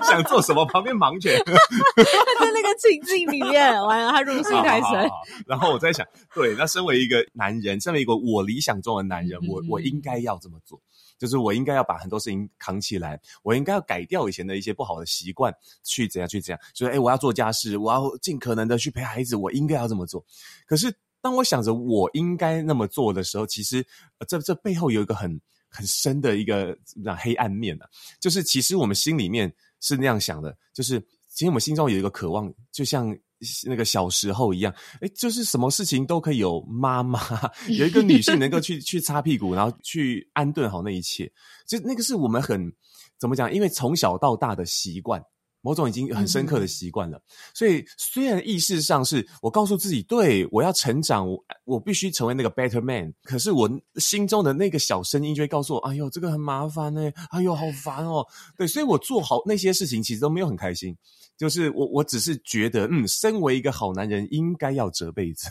[0.09, 0.65] 想做什么？
[0.67, 1.31] 旁边忙去。
[1.37, 5.09] 他在那个情境里面，完了他入戏太深。
[5.47, 10.81] 然后我在想，对，那身为一个男人，身为一个我理想中的男人，我我应该要这么做。
[11.21, 15.55] 就是我应该要把很多事情扛起来，我应该要改掉以前的一些不好的习惯，
[15.85, 16.59] 去怎样去怎样。
[16.73, 20.25] 所以，哎，我要做家事，我要尽可能的去陪孩子，我应该要这么做。
[20.67, 23.87] 可是，当我想着我应该那么做的时候，其实
[24.27, 26.75] 这这背后有一个很很深的一个
[27.19, 27.87] 黑暗面啊，
[28.19, 33.15] 就是其实我们心里面是那样想的，就是其实我们心中有一个渴望，就像。
[33.67, 37.21] 那个小时候一样，哎，就是什么事情都可以有妈妈，
[37.69, 41.31] 有一个女性能够去去擦屁股，然后去安顿好那一切。
[41.67, 42.73] 就那个是我们很
[43.19, 43.53] 怎么讲？
[43.53, 45.23] 因为从小到大的习惯，
[45.63, 47.19] 某种已经很深刻的习惯了。
[47.19, 47.23] 嗯、
[47.55, 58.27] 所以虽然意识上是我告诉自己，对，我要成长，我我必须成为那个 better man，可是我心中的那个小声音就会告诉我，哎呦，这个很麻烦呢，哎呦，好烦哦。
[58.57, 60.97] 对，所以我做好那些事情，其实都没有很开心。
[61.37, 65.49] 就是我，我只是觉得，嗯，身为一个好男人，应该要折被子。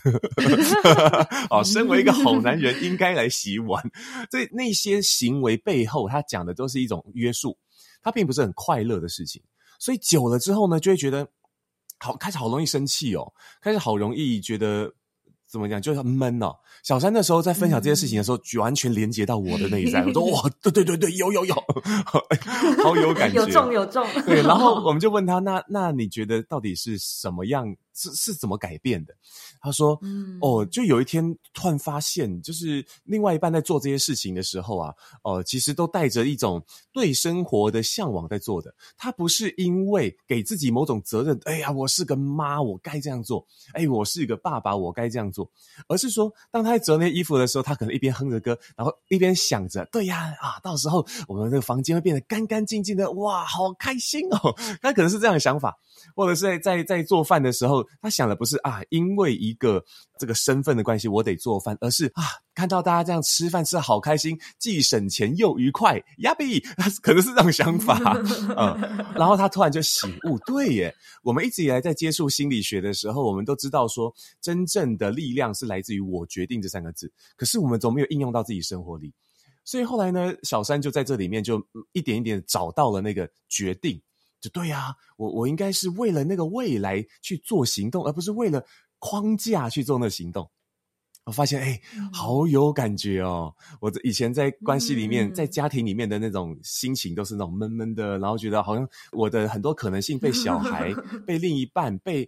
[1.49, 3.83] 哦，身为一个好男人，应该来洗碗。
[4.29, 7.57] 所以那些行为背后，他讲的都是一种约束，
[8.03, 9.41] 他并不是很快乐的事情。
[9.79, 11.27] 所以久了之后呢，就会觉得
[11.97, 14.93] 好，开始好容易生气哦，开始好容易觉得。
[15.51, 15.81] 怎么讲？
[15.81, 16.55] 就是很闷哦。
[16.83, 20.05] 小三那时候在分享这些事情的时候，嗯、完全连接到我的内 在。
[20.05, 21.55] 我说哇，对对对对，有有有，
[22.83, 24.05] 好有感觉，有中有中。
[24.27, 27.75] 对，然后 我们就问他，那那你觉得到底是什么样？
[27.99, 29.13] 是是怎么改变的？
[29.59, 38.73] 他说：“嗯，哦，就有一天突然发现，就是另外一半在做这些事情的时候啊，哦、呃，其实都带着一种对生活的向往在做的。
[38.97, 45.49] 他不是因为给自己某种责任，哎呀，我是个妈，我该这样做；哎，我是一个爸爸，我该这样做。
[45.88, 54.55] 而是说，当他在折那些衣服的时候，他可能一边哼着歌，然后一边想着，对呀，啊，到时候我们这个房间会变得干干净净的，哇，好开心哦。
[54.81, 55.77] 他可能是这样的想法，
[56.15, 59.84] 或者是在在在做饭的时候。”他想的不是啊，因为一个
[60.17, 62.23] 这个身份的关系，我得做饭，而是啊，
[62.56, 67.99] 看到大家这样吃饭吃的好开心，既省钱又愉快，呀比， 他可能是这种想法，
[68.58, 79.13] 嗯，然后他突然就醒悟，对耶，我们一直以来在接触心理学的时候，我们都知道说，真正的力量是来自于“我决定”这三个字，可是我们总没有应用到自己生活里，
[79.65, 84.02] 所以后来呢，小三就在这里面就一点一点找到了那个决定。
[84.41, 88.63] 就对呀、啊，我我应该是为了那个未来去做行动，而不是为了
[88.97, 90.49] 框架去做那个行动。
[91.25, 91.80] 我发现，哎，
[92.12, 93.54] 好有感觉哦！
[93.82, 100.91] 我以前在关系里面，在家庭里面的那种心情，都是那种闷闷的，然后觉得好像我的很多可能性被小孩、
[101.28, 102.28] 被另一半、被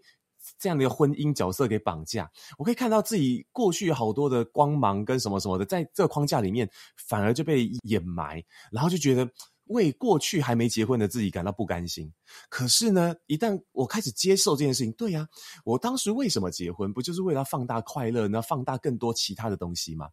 [0.60, 2.30] 这样的一个婚姻角色给绑架。
[2.60, 6.70] 我可以看到自己过去好多的光芒跟什么什么的，在这个框架里面，
[7.08, 9.28] 反而就被掩埋，然后就觉得。
[9.72, 12.12] 为过去还没结婚的自己感到不甘心，
[12.50, 15.28] 可是呢，一旦我开始接受这件事情，对呀，
[15.66, 16.94] 我当时为什么结婚？
[16.94, 18.42] 不就是为了放大快乐，呢？
[18.42, 20.10] 放大更多其他的东西吗？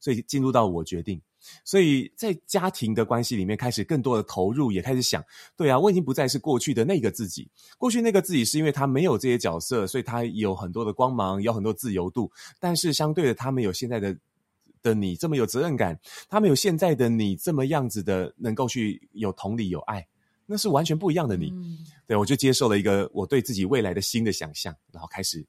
[0.00, 1.20] 所以进入到我决定，
[1.64, 5.24] 所以在家庭的关系里面开始更多的投入，也开始想，
[5.56, 7.48] 对啊，我已经不再是过去的那个自己。
[7.78, 14.16] 过去那个自己是因为他没有这些角色，所以他有很多的光芒，有很多自由度，但是相对的，他没有现在的。
[14.82, 20.06] 的你这么有责任感，他没有现在的你这么样子的能够去有同理有爱，
[20.46, 21.50] 那是完全不一样的你。
[21.50, 25.46] 嗯、对，我就接受了一个我对自己未来的新的想象，然后开始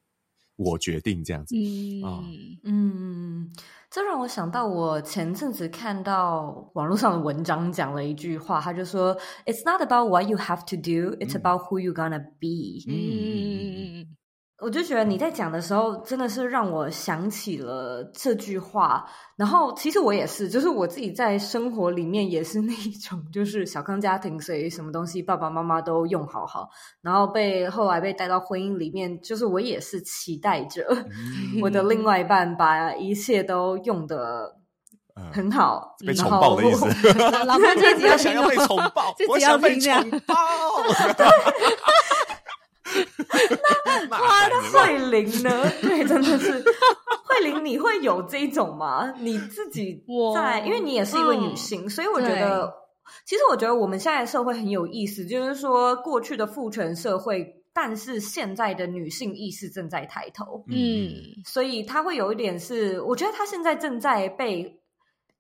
[0.56, 1.56] 我决定这样子。
[1.56, 2.24] 嗯、哦、
[2.64, 3.52] 嗯，
[3.90, 14.02] 这让我想到我前阵子看到网络上的文章讲了一句话，他就说：“It's not about what you have to do, it's about who you're gonna be。”嗯。
[14.02, 14.18] 嗯
[14.64, 19.06] 我就觉得你在讲的时候，真的是让我想起了这句话。
[19.36, 26.70] 然后，其实我也是，就是我自己在生活里面也是那一种，就是小康家庭，所以什么东西爸爸妈妈都用好好。
[27.02, 30.86] 然后被后来被带到婚姻里面，就是我也是期待着
[31.62, 34.56] 我的另外一半把一切都用的
[35.34, 35.96] 很好。
[36.06, 36.86] 被宠爆的意思，
[37.46, 40.36] 老公自己 要想要被宠爆，我想被宠爆。
[44.10, 45.72] 那慧玲呢？
[45.82, 46.64] 对，真的是
[47.24, 49.14] 慧玲，你会有这种吗？
[49.20, 50.04] 你自己
[50.36, 52.74] 在，因为你也是一位女性，嗯、所以我觉得，
[53.26, 61.12] 其实我觉得我们现在的社会很有意思，就是说过去的父权社会，但是现在的女性意识正在抬头，嗯，
[61.46, 64.80] 所以她会有一点是，我觉得她现在正在被。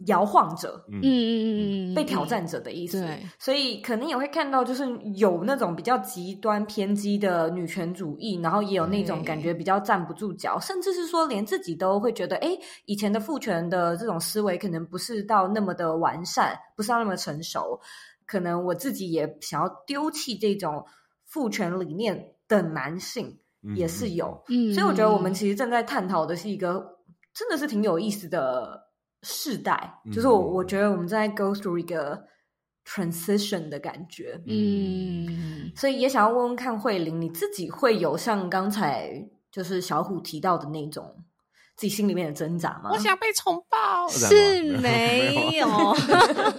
[0.07, 2.99] 摇晃者，嗯嗯嗯嗯，被挑战者的意思。
[2.99, 12.49] 对，所以可能也会看到，就是有那种比较极端偏激的女权主义，然后也有那种感觉比较站不住脚，甚至是说连自己都会觉得，哎，
[12.85, 17.79] 以前的父权的这种思维可能不是到那么的完善，不是到那么成熟，
[18.25, 20.83] 可能我自己也想要丢弃这种
[21.23, 23.37] 父权理念的男性
[23.75, 24.43] 也是有。
[24.49, 26.97] 嗯，所以我觉得我们其实正在探讨的是一个
[27.33, 28.91] 真的是挺有意思的。
[29.23, 32.21] 世代，就是我，我觉得我们在 go through 一个
[32.85, 39.09] transition 的感觉，嗯，所以也想要问问看慧玲，你自己会有像刚才
[39.49, 41.15] 就是小虎提到的那种
[41.77, 42.89] 自己心里面的挣扎吗？
[42.91, 45.95] 我想被宠爆，是 没有。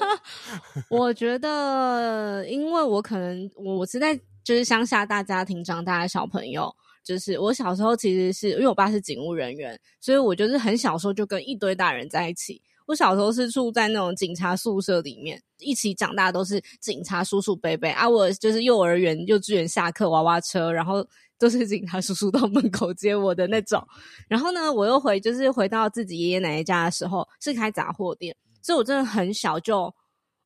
[0.88, 6.74] 我觉得，因为我可能我我是在就是乡下大家庭长大的小朋友。
[7.05, 12.61] 就是我小时候其实是因为我爸是警务人员，所以我就是很小时候就跟一堆大人在一起。
[12.87, 18.07] 我小时候是住在那种警察宿舍里面，一起长大都是警察叔叔伯伯啊。
[18.07, 21.07] 我就是幼儿园、幼稚园下课娃娃车，然后
[21.38, 23.83] 都是警察叔叔到门口接我的那种。
[24.29, 29.90] 然后呢，我又回就是回到自己爷爷奶奶家的时候，是开杂货店，所以我真的很小就，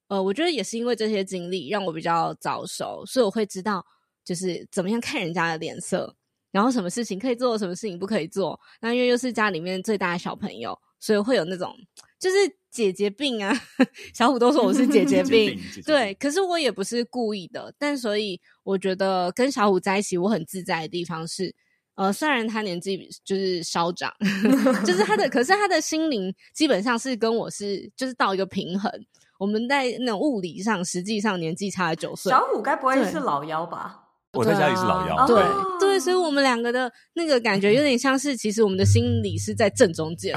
[0.06, 3.84] 呃，我觉得也是因为这些经历让我比较早熟，所以我会知道
[4.24, 6.14] 就是怎么样看人家的脸色。
[6.50, 8.58] 然后什么事情可以做，什么事情不可以做？
[8.80, 11.74] 那因为又是家里面最大的小朋友，所以会有那种
[12.18, 12.36] 就是
[12.70, 13.54] 姐姐病啊。
[14.14, 16.14] 小虎都说我是姐姐病，姐姐病姐姐病对。
[16.14, 17.72] 可是我也不是故意的。
[17.78, 21.54] 但所以我觉得跟小虎在一起，我很自在的地方是，
[21.96, 24.12] 呃，虽然他年纪就是稍长，
[24.86, 28.90] 就是他的，可是他的心灵基本上是跟我是就是到一个平衡。
[29.38, 32.30] 我们在那种物理上，实际上年纪差了九岁。
[32.30, 34.07] 小虎该不会是老妖吧？
[34.34, 40.36] 我在家里是老幺，对、啊、对，对，所以我们两个的那个感觉有点像是，其实我们的心理是在正中间，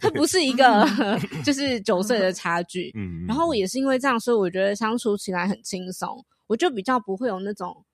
[0.00, 0.86] 它不是一个
[1.44, 2.90] 就是九岁的差距。
[2.96, 7.84] 嗯，然后也是因为这样，所以我觉得相处起来很轻松，我就比较不会有那种，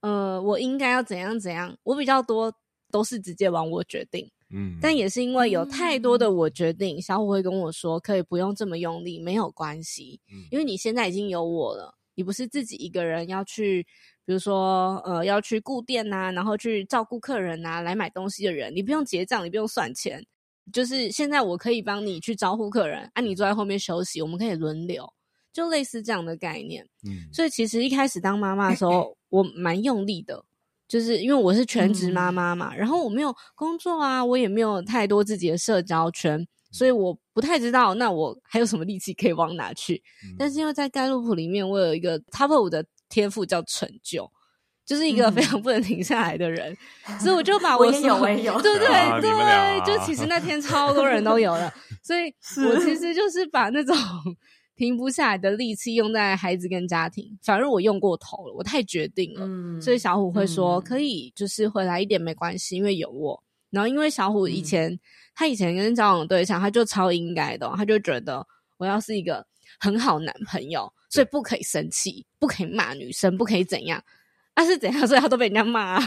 [0.00, 2.52] 呃，我应该要怎样怎样，我比较多
[2.90, 4.30] 都是直接往我决定。
[4.48, 13.86] 嗯，但也是因为有太多的我决定，小虎会跟我说，可以不用这么用力，没有关系，因为你现在已经有我了，你不是自己一个人要去。
[14.28, 20.20] 比如说，呃，要去顾店呐、啊，然后去照顾客人呐、啊，来买东西的人，你不用结账，你不用算钱，
[20.72, 25.08] 就是现在我可以帮你去招呼客人，啊，你坐在后面休息，我们可以轮流，
[25.52, 26.84] 就类似这样的概念。
[27.06, 30.44] 嗯，所以其实一开始当妈妈的时候，我蛮用力的，
[30.88, 40.02] 就是因为我是全职妈妈嘛，然后我没有工作啊，我也没有太多自己的社交圈，所以我不太知道那我还有什么力气可以往哪去。
[40.36, 42.84] 但是因为在盖洛普里面，我有一个 Top 五的。
[43.08, 44.28] 天赋叫成就，
[44.84, 46.76] 就是一个非常不能停下来的人，
[47.08, 48.88] 嗯、所以我就把我，我也有，我也有，对对
[49.20, 51.72] 对，啊、就其实那天超多人都有了，
[52.02, 52.34] 所以
[52.68, 53.96] 我其实就是把那种
[54.74, 63.40] 停不下来的力气用在孩子跟家庭，反而我用过头了，我太决定了，嗯、所以小虎会说、嗯、可以，就是回来一点没关系，因为有我。
[63.70, 64.98] 然后因为小虎以前、嗯、
[65.36, 68.44] 他以前跟交往对象，他就超应该的，他就觉得
[68.78, 69.46] 我要是一个
[69.78, 70.92] 很好男朋友。
[71.08, 74.02] 所以不可以生气，不可以骂女生，不可以怎样，
[74.56, 75.06] 他、啊、是怎样？
[75.06, 76.06] 所以他都被人家骂、啊。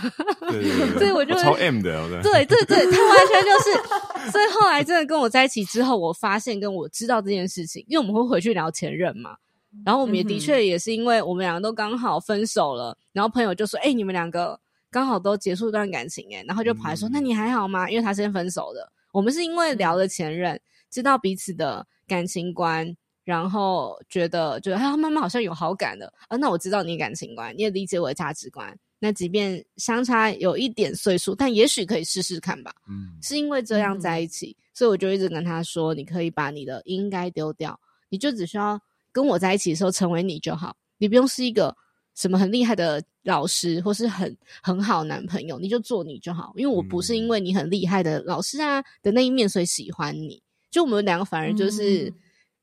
[0.50, 4.30] 对对对 对，所以我就我超 M 的，对对对，他完全就是。
[4.30, 9.38] 所以后来真的跟我在一起之后，我发现跟我知道这件事情，因为我们会回去聊前任嘛。
[9.86, 14.60] 然后我们也的确也是因为我们两个都刚好分手了，然后朋友就说：“哎、欸，你们两个
[14.92, 18.92] 刚好都结束一段感情，哎。”然后就跑来说：“嗯、那你还好吗？”因为他先分手的。
[19.12, 22.96] 我们是因为聊了前任，知道彼此的感情观。
[23.26, 26.38] 然后觉得，觉得他慢慢好像有好感了啊。
[26.38, 28.76] 那我知道你感情观，你也理解我的价值观。
[28.98, 32.74] 那即便相差有一点岁数，但也许可以试试看吧。
[32.90, 40.76] 嗯，是因为这样在一起，嗯、所以我就一直跟他说，你可以把你的应该丢掉，你就只需要跟我在一起的时候成为你就好。
[40.98, 41.76] 你不用是一个
[42.20, 46.52] 什么很厉害的老师，或是很很好男朋友，你就做你就好。
[46.56, 50.44] 因为我不是因为你很厉害的老师啊的那一面，所以喜欢你。
[50.70, 52.10] 就我们两个反而就是。
[52.10, 52.14] 嗯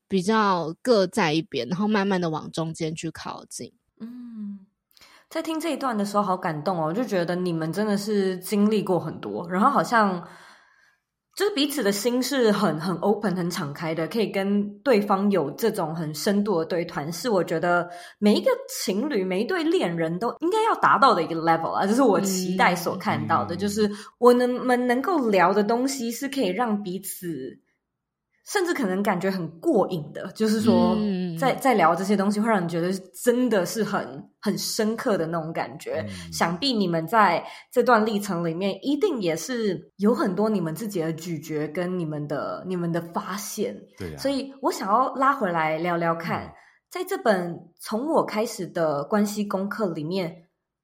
[0.09, 3.73] 比较各在一边，然后慢慢的往中间去靠近。
[3.99, 4.57] 嗯，
[5.29, 6.85] 在听这一段的时候，好感动哦！
[6.85, 10.25] 我就觉得你们真的是经历过很多，然后好像
[11.37, 21.85] 就是彼此的心是很很 open、很敞开的，可以跟对方有这种很深度的对谈，是我觉得每一个情侣、每一对恋人都应该要达到的一个 level 啊！
[21.85, 27.59] 这是我期待所看到的，嗯、就是我能们能够聊的东西，是可以让彼此。
[28.47, 30.97] 甚至可能感觉很过瘾的，就是说
[31.37, 36.05] 在，在、聊这些东西，会让你觉得真的是很很深刻的那种感觉。
[36.07, 43.77] 嗯、想必你们在这段历程里面，一定也是有很多你们自己的咀嚼跟你们的你们的发现。
[43.97, 46.51] 对啊，所以我想要拉回来聊聊看，嗯、
[46.89, 50.33] 在这本从我开始的关系功课里面，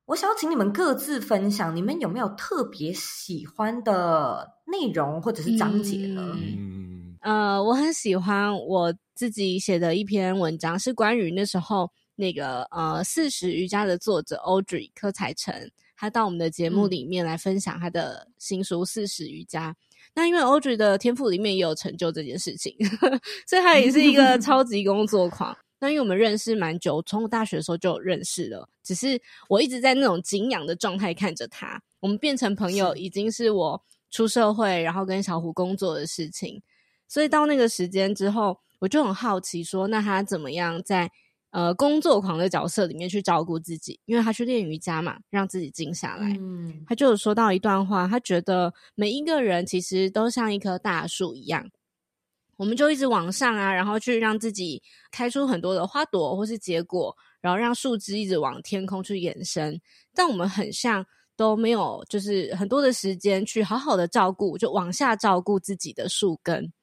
[0.08, 6.36] 我想要请你们各自分享，你们有没有特别喜欢的内容或者是章节呢？
[6.36, 6.83] 嗯
[7.24, 15.56] 呃，我很喜欢我自己写的一篇文章，是关于那时候那个呃四十瑜伽的作者 Audrey 柯采成，
[15.96, 19.70] 他到我们的节目里面来分享他的新书《四十瑜伽》。
[19.72, 19.76] 嗯、
[20.14, 22.76] 那因为 Audrey 的天赋里面也有成就这件事情，
[23.48, 25.58] 所以他也是一个超级工作狂。
[25.80, 29.18] 那因为我们认识蛮久，从我大学的时候就认识了，只是
[29.48, 31.82] 我一直在那种敬仰的状态看着他。
[32.02, 36.62] 我们变成朋友已经是我出社会，然后跟小胡工作的事情。
[37.14, 41.12] 所以到那个时间之后，我就很好奇说，那他怎么样在
[41.52, 44.00] 呃工作狂的角色里面去照顾自己？
[44.06, 46.36] 因为他去练瑜伽嘛，让自己静下来。
[46.40, 51.70] 嗯，他就有说到一段话，他觉得每一个人其实都像一棵大树一样，
[52.58, 59.80] 我们就一直往上啊，然后去让自己开出很多的花朵或是结果，然后让树枝一直往天空去延伸。
[60.16, 61.06] 但我们很像
[61.36, 66.74] 都没有，就是很多的时间去好好的照顾，就往下照顾自己的树根。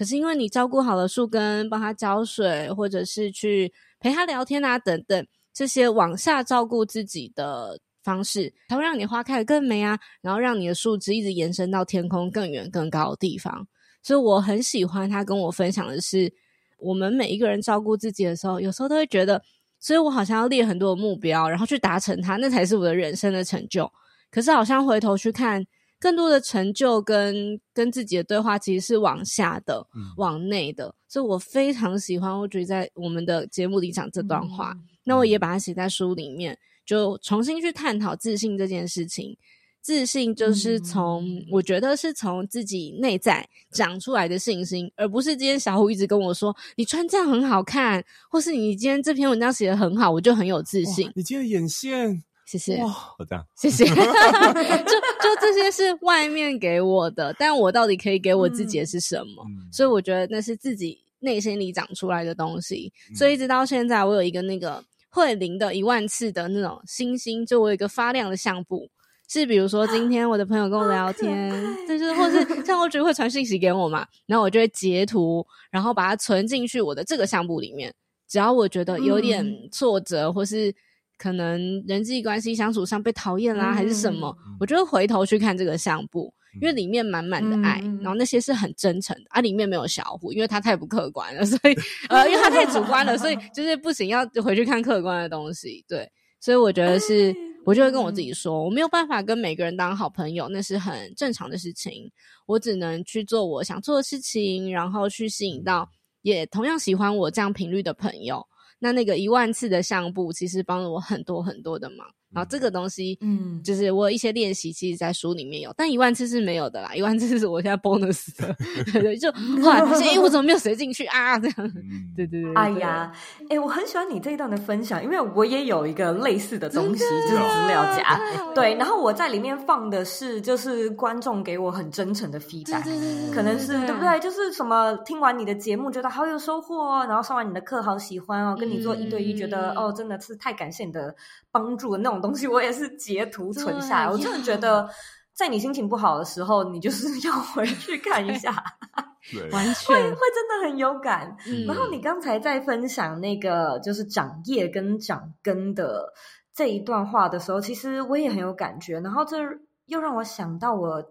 [0.00, 13.68] 可是因为你照顾好了树根，帮它浇水，或者是去陪它聊天啊等等，这些往下照顾自己的方式，它会让你花开得更美啊，然后让你的树枝一直延伸到天空更远更高的地方。
[14.02, 16.32] 所以我很喜欢他跟我分享的是，
[16.78, 19.42] 我们每一个人照顾自己的时候，有时候都会觉得，
[19.78, 23.92] 所以我好像要列很多的目标，然后去达成它，那才是我的人生的成就。
[24.30, 25.62] 可是好像回头去看，
[26.00, 30.94] 更多的成就跟跟自己的对话，其实是往下的、嗯、往内的。
[31.06, 39.36] 所以我非常喜欢，我觉得在我们的节目里讲这段话，嗯、那我也把它写在书里面，就重新去探讨自信这件事情。
[39.82, 51.10] 自信就是从，嗯、我觉得是从自己内在长出来的信心，而不是今天小虎一直跟我说你穿这样很好看，或是你今天这篇文章写的很好，我就很有自信。
[51.14, 52.82] 你今天的眼线，谢谢。
[52.82, 53.84] 哇，我这样，谢谢。
[53.86, 59.44] 就就这些是外面给我的，但我到底可以给我自己的是什么？
[59.46, 62.92] 嗯、所以我觉得那是自己内心里长出来的东西。
[63.08, 68.88] 嗯、所以一直到现在，我有一个那个慧灵的一万次的那种星星，就我有一个发亮的相簿。
[69.28, 71.52] 是，比如说今天我的朋友跟我聊天，
[71.86, 77.94] 就是或是 像我只会传信息给我嘛，然后我就会截图，然后把它存进去我的这个相簿里面。
[78.28, 80.74] 只要我觉得有点挫折，嗯、或是
[81.20, 91.76] 可能人际关系相处上被讨厌啦，嗯、还是什么，我就会回头去看这个相簿，因为里面满满的爱，嗯、然后那些是很真诚的啊，里面没有小虎，因为他太不客观了，所以
[92.08, 95.84] 呃，因为他太主观了，所以 就是不行，要回去看客观的东西。
[95.86, 96.10] 对，
[96.40, 97.34] 所以我觉得是。
[97.66, 102.10] 我就会跟我自己说，我没有办法跟每个人当好朋友，那是很正常的事情。
[102.46, 105.86] 我只能去做我想做的事情，然后去吸引到
[106.22, 108.42] 也同样喜欢我这样频率的朋友。
[108.80, 112.12] 那那个一万次的相簿，其实帮了我很多很多的忙。
[112.32, 116.94] 然后这个东西，嗯，就是我有一些练习，其实，在书里面有，但一万次是没有的啦。
[116.94, 118.56] 一万次是我现在 bonus 的，
[118.92, 119.30] 对 对，就
[119.62, 121.38] 后来发现，哎，我怎么没有写进去啊？
[121.38, 121.72] 这样，
[122.16, 122.54] 对对对。
[122.54, 123.12] 哎呀，
[123.48, 128.20] 哎，我很喜欢你这一段的分享，因为我也有一个类似的东西，就是资料夹。
[128.54, 132.84] 对，然后我在里面放的是，就是观众给我很真诚的 feedback，
[133.32, 134.20] 可能是对不对？
[134.20, 141.14] 就是什么听完你的节目觉得好有收获哦，然后上完你的课好喜欢哦，跟你做一对一觉得哦，真的是太感谢你的
[141.50, 142.20] 帮助的那种。
[142.20, 144.88] 东西我也是截图存下来，我真的觉得，
[145.32, 148.50] 在你心情不好的时候，你就是 要回去看一下，
[149.52, 151.36] 完全会会真的很有感。
[151.46, 156.12] 嗯、然后你刚才在分享那个就是长叶跟长根的
[156.52, 159.00] 这一段话的时候，其实我也很有感觉。
[159.00, 159.38] 然后这
[159.86, 161.02] 又让我想到，我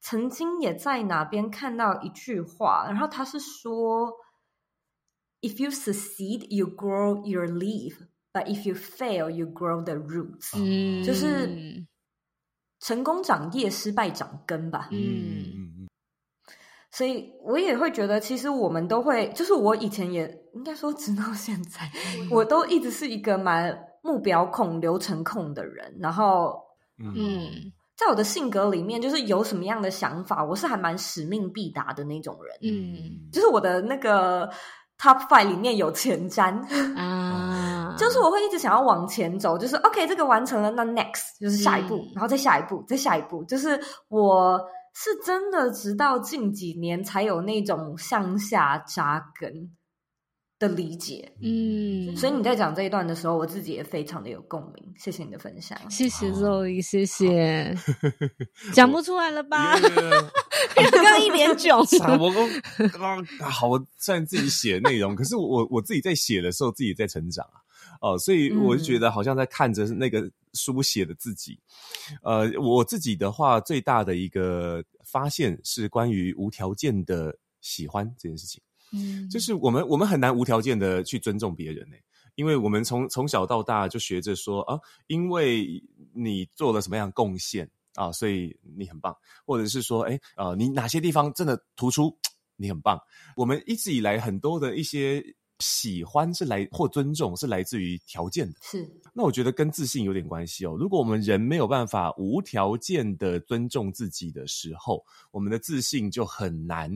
[0.00, 4.12] 曾经也在哪边看到一句话，然后他是说
[5.42, 7.94] ：“If you succeed, you grow your leaf。”
[8.32, 10.52] But if you fail, you grow the roots。
[10.54, 11.84] 嗯，就是
[12.78, 14.88] 成功长叶，失败长根吧。
[14.92, 15.88] 嗯，
[16.92, 21.90] 所以我也会觉得，其实我们都会，就是我以前也应该说，直到现在，
[22.30, 25.96] 我都一直是一个蛮目标控、流程控的人。
[25.98, 26.56] 然后，
[26.98, 27.50] 嗯，
[27.96, 32.56] 在我的性格里面，就是有什么样的想法，我是还蛮使命必达的那种人。
[32.62, 34.48] 嗯，就是我的那个。
[35.00, 36.60] Top five 里面有前瞻。
[36.98, 44.60] 啊， 就是我会一直想要往前走，就是 OK，这个完成了，那 next 就是下一步，嗯、然后再下一步，再下一步，就是我
[44.94, 49.70] 是真的直到近几年才有那种向下扎根
[50.60, 54.94] 的理解，嗯，所以你在讲这一段的时候，我自己也非常的有共鸣。
[54.98, 57.74] 谢谢你的分享，谢谢 Zoe，谢谢。
[58.74, 59.74] 讲不出来了吧？
[59.80, 61.80] 刚刚 一脸囧。
[62.20, 62.30] 我
[62.92, 67.56] 刚刚好，我虽然自己写的内容， 可是我我自己在写的时候，自己在成长啊。
[68.02, 71.58] 哦，所以我就觉得好像在看着那个书写的自己。
[72.22, 78.62] 呃，我自己的话，最大的一个发现是关于无条件的喜欢这件事情。
[78.92, 81.96] 嗯，就是我们我们很难无条件的去尊重别人呢，
[82.34, 85.82] 因为我们从从小到大就学着说啊，因为
[86.12, 89.14] 你做了什么样的贡献啊，所以你很棒，
[89.44, 92.16] 或者是说，哎，呃，你哪些地方真的突出，
[92.56, 93.00] 你很棒。
[93.36, 95.22] 我们一直以来很多的一些
[95.58, 98.88] 喜欢是来或尊重是来自于条件的，是。
[99.12, 100.76] 那我觉得跟自信有点关系哦。
[100.78, 106.90] 如果我们人没有办法无条件的尊重自己的时候，我们的自信就很难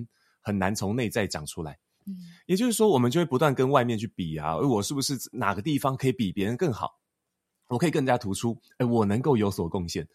[0.45, 1.77] 很难从内在长出来。
[2.07, 2.15] 嗯，
[2.47, 7.01] 也就是说，我们就会不断跟外面去比啊，我是不是哪个地方可以比别人更好？
[7.69, 10.07] 我可以更加突出，哎，我能够有所贡献。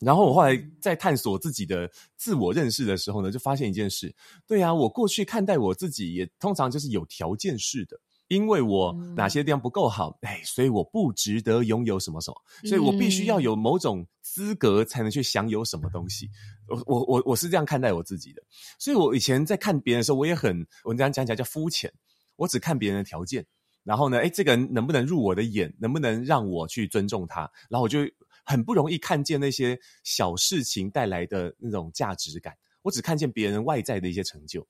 [0.00, 4.14] 然后我后来在探索自己的自我认识的时候呢，就发现一件事，
[4.46, 7.98] 对啊，我过去看待我自己也通常就是有条件式的。
[8.28, 16.30] 因为我哪些地方不够好，哎，所以我不值得拥有什么什么，所以我必须要有某种资格才能去享有什么东西。
[16.68, 18.42] 我我我我是这样看待我自己的，
[18.78, 21.92] 所以我以前在看别人的时候，我也很我这样讲起来叫肤浅，
[22.36, 23.44] 我只看别人的条件，
[23.82, 28.00] 然后呢，哎，这个人能不能入我的眼，能不能让我去尊重他，然后我就
[28.44, 34.66] 很不容易看见那些小事情带来的那种价值感，我只看见别人外在的一些成就。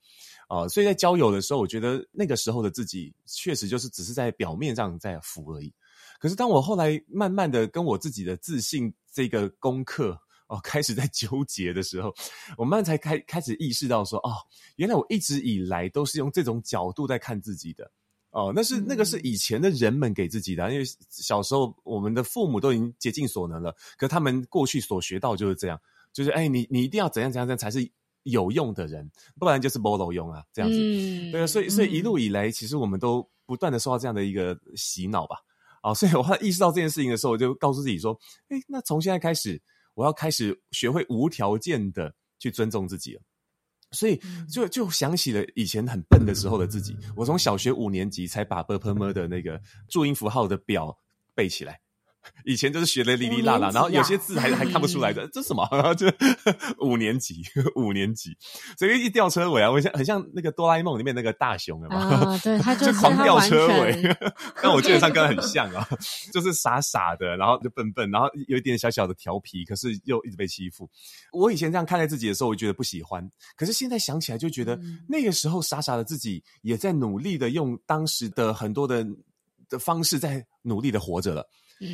[0.55, 5.75] 啊、呃，所以在交友的时候，我觉得那个时候的自己确实就是只是在表面上在浮而已。
[6.21, 10.13] 可是当我后来慢慢的跟我自己的自信这个功课
[10.47, 12.15] 哦、呃、开始在纠结的时候，
[12.57, 14.31] 我慢慢才开开始意识到说，哦，
[14.77, 17.91] 原来我一直以来都是用这种角度在看自己的。
[18.31, 25.81] 哦、呃，那是那个是以前的人们给自己的，因为小时候我们的父母都已经竭尽所能了，可他们过去所学到就是这样，
[26.13, 27.91] 就是哎，你你一定要怎样怎样怎样才是。
[28.25, 30.77] 有用的人，不然就是 borrow 用啊，这样子。
[30.79, 35.37] 嗯、对啊，所以所以一路以来，其实我们都不断的受到这样的一个洗脑吧。
[35.83, 38.19] 啊，所以我意识到这件事情的时候，我就告诉自己说，
[38.49, 39.61] 哎，那从现在开始，
[39.95, 43.23] 我要开始学会无条件的去尊重自己了。
[43.91, 44.21] 所以
[44.51, 46.97] 就就想起了以前很笨的时候的自己。
[47.15, 50.99] 我从小学五年级才把 b p m 的那个注音符号的表
[51.35, 51.79] 背起来，
[52.45, 55.67] 以前就是学的哩哩啦啦，然后有些字还还看不出来的，这什么？
[55.73, 56.07] 然后就
[56.81, 57.43] 五年级，
[57.77, 58.37] 五年级，
[58.79, 64.17] 所以一吊车尾啊，我像很像那个哆啦 A 梦里面那个大雄啊，啊，对， 他就，就狂吊车尾，
[64.63, 65.89] 但我基本上跟他很像啊，
[66.33, 70.89] 就是傻傻的，然后就笨笨，然后有一点小小的调皮，可是又一直被欺负。
[71.33, 79.07] 我以前这样看待自己的时候，我觉得不喜欢，可是现在想起来就觉得那个时候傻傻的自己也在努力的用当时的很多的
[79.69, 81.49] 的方式在努力的活着了。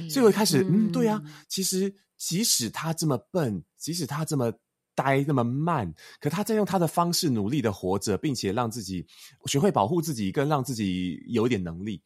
[0.09, 4.53] 所以我一开始，嗯，对啊，其实即使他这么笨，即使他这么
[4.95, 9.07] 呆，那么慢，可他在用他的方式努力的活着，并且让自己
[9.47, 12.03] 学会保护自己，跟让自己有一点能力。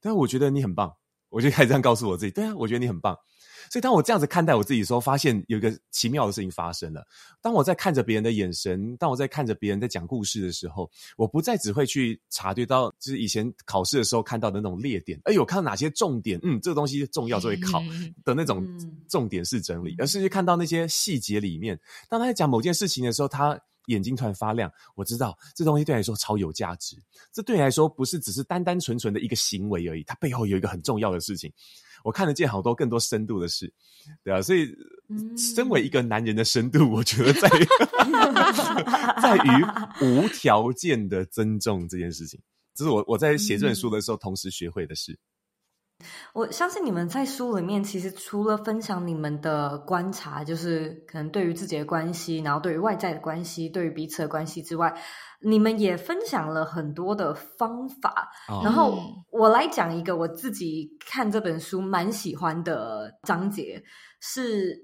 [0.00, 0.92] 但我觉得你很棒，
[1.28, 3.16] 我就开始这样告诉我自己，对啊，我觉得你很棒。
[3.72, 7.02] 所以，当我这样子看待我自己的时候，发现有一个奇妙的事情发生了。
[7.40, 16.38] 当我在看着别人的眼神，当我在看着别人在讲故事的时候，我不再只会去察觉到，就是以前考试的时候看到的那种列点，哎，我看到哪些重点？
[16.42, 17.82] 嗯，这个东西重要，就会考
[18.26, 18.62] 的那种
[19.08, 21.80] 重点式整理，而是去看到那些细节里面。
[22.10, 26.94] 当他在讲某件事情的时候，他眼睛突然发亮，我知道这东西对你来说超有价值。
[27.32, 31.50] 这对你来说不是只是单单纯纯的一个行为而已，它背后有一个很重要的事情。
[32.04, 33.72] 我看得见好多更多深度的事，
[34.22, 34.68] 对啊，所以
[35.36, 37.66] 身为一个男人的深度，我觉得在于
[39.22, 39.48] 在于
[40.04, 42.40] 无条件的尊重这件事情，
[42.74, 45.18] 这是我我在写这本书的时候同时学会的事。
[46.32, 55.00] 我相信你们在书里面，其实除了分享你们的观察，就是可能对于自己的关系，然后对于外在的关系，对于彼此的关系之外，
[55.44, 58.30] 你们也分享了很多的方法。
[58.48, 58.98] 哦、然后
[59.30, 63.82] 我来讲一个我自己看这本书蛮喜欢的章节，
[64.20, 64.76] 是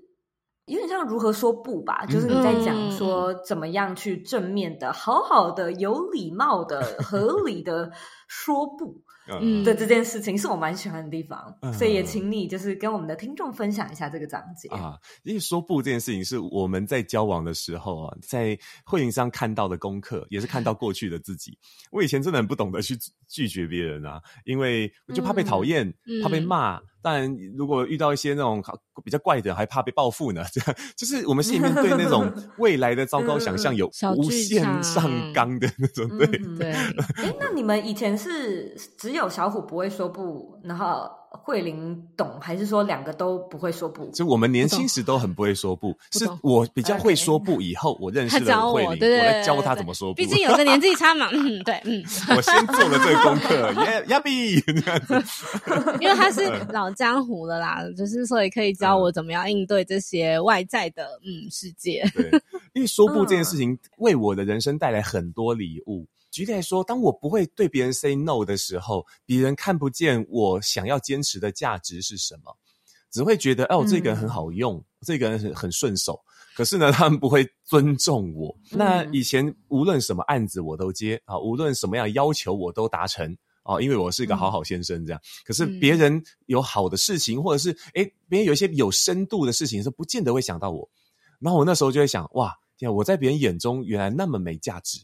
[0.67, 7.91] 有点像如何说不吧，就是你在讲说怎么样去正面的、好好的、有礼貌的、 合理的
[8.29, 9.03] 说不。
[9.31, 14.97] 嗯，对这件事情是我蛮喜欢的地方，嗯、所以也请你就是跟我们的听众分享一下这个章节啊。
[15.23, 21.59] 因为说不这件事情是我们在交往的时候啊，在慧玲上看到的功课，也是看到过去的自己。
[21.91, 22.97] 我以前真的很不懂得去
[23.29, 26.79] 拒绝别人啊，因为我就怕被讨厌，嗯、怕被骂。
[26.79, 28.61] 嗯但如果遇到一些那种
[29.05, 30.45] 比较怪的，还怕被报复呢？
[30.53, 36.09] 这样就是我们心里面对那种 未来的糟糕想象有无限上纲的那种。
[36.19, 36.27] 对
[36.59, 36.73] 对。
[36.73, 41.09] 哎，那你们以前是只有小虎不会说不，然后？
[41.31, 44.11] 慧玲懂还是说两个都不会说不？
[44.13, 47.61] 就我们年轻时都很不会说不，不是我比较会说不。
[47.61, 50.17] 以后我认识了慧玲，我，对对对对，我来教他怎么说不。
[50.17, 52.03] 毕竟有个年纪差嘛，嗯，对，嗯。
[52.35, 55.23] 我先做了这个功课，耶，亚比这样子。
[56.01, 62.11] 因为他是老江湖了啦，就是所以可以教我怎么样应对这些外在的嗯世界。
[62.15, 62.31] 对，
[62.73, 66.07] 因为说不这件事情为我的人生带来很多礼物。
[66.39, 72.57] 举例来说，当我不会对别人 say no 的时候，别人看不见我想要坚持的价值是什么，
[73.11, 76.17] 只会觉得哦，这个人很好用，嗯、这个人很很顺手。
[76.55, 78.57] 可是呢，他们不会尊重我。
[78.71, 85.21] 嗯、那以前无论什么案子我都接啊，无论什么样要求我都达成啊，因为我是一个好好先生这样。
[85.45, 90.89] 可是别人有好的事情，或者是诶，别人有一些有深度的事情，是不见得会想到我。
[91.41, 95.01] 然后我那时候就会想，哇，天啊，我在别人眼中原来那么没价值。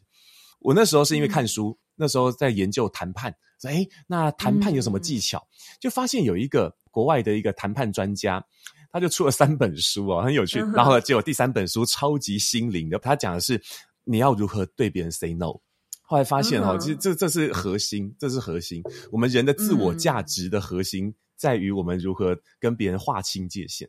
[0.64, 5.38] 我那时候是因为看书，嗯、那时候在研究谈判，说诶，那谈判有什么技巧？
[5.38, 8.42] 嗯、就发现有一个国外的一个谈判专家，
[8.90, 10.60] 他就出了三本书哦，很有趣。
[10.74, 13.62] 然后结果第三本书超级心灵的，他讲的是
[14.04, 15.52] 你要如何对别人 say no。
[16.00, 18.82] 后来发现哦，其实这这是核心，这是核心。
[19.12, 23.86] 我们人的自我价值的核心在于我们如何跟别人划清界限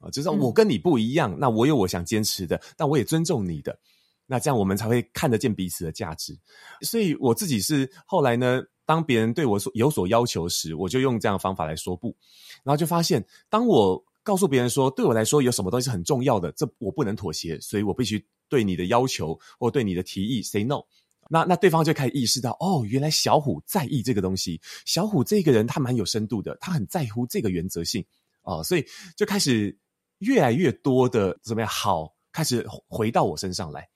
[0.00, 3.78] 啊，就是我跟你不一样，那我有我想坚持的，但我也尊重你的。
[4.26, 6.38] 那这样我们才会看得见彼此的价值。
[6.82, 12.16] 所以我自己是后来呢，当别人对我所有所要求时，我就用这样的方法来说不，
[12.62, 20.80] 然后就发现，当我告诉别人说，对我来说有什么东西很重要的，这我不能妥协，所以我必须对你的要求或对你的提议 say no。
[21.28, 28.04] 那那对方就开始意识到，哦，原来小虎在意这个东西，小虎这个人他蛮有深度的，他很在乎这个原则性
[28.42, 28.84] 哦，所以
[29.16, 29.76] 就开始
[30.18, 33.88] 越来越多的怎么样好，开始回到我身上来。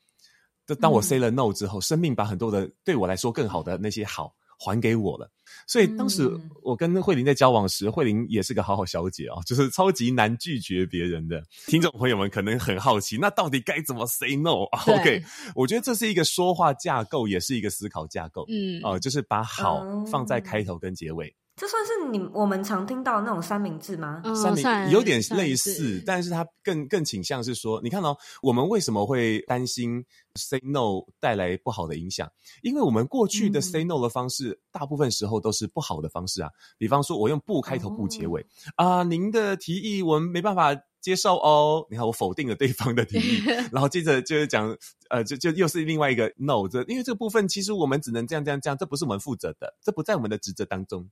[0.74, 5.30] 当我 say 了 no 之后，嗯、生命把很多的对我来说更好的那些好还给我了。
[5.66, 6.28] 所以当时
[6.62, 11.42] 我跟慧玲在交往时，慧玲也是个好好小姐啊，就是超级难拒绝别人的。
[11.66, 15.22] 听众朋友们可能很好奇，那到底该怎么 say no？OK，
[15.54, 18.44] 我觉得这是一个说话架构，也是一个思考架构。
[18.48, 21.34] 嗯，哦、呃，就是把好放在开头跟结尾。
[21.56, 24.22] 这算是你我们常听到的那种三明治吗？
[24.34, 30.04] 三明有点类似，但是它更更倾向是说，你看哦，我们为什么会担心
[30.34, 32.30] say no 带来不好的影响？
[32.60, 36.50] 因为我们过去的 say no 的方式，嗯、大部分时候都是不好的方式啊。
[36.76, 38.44] 比方说，我用不开头不结尾
[38.74, 41.86] 啊、哦呃，您的提议我们没办法接受哦。
[41.90, 43.42] 你看，我否定了对方的提议，
[43.72, 44.76] 然后接着就是讲，
[45.08, 51.08] 呃，就就又是另外一个 no，这因为这个部分其实我们只能这样这样这样，这不是我们负责的，这不在我们的职责当中。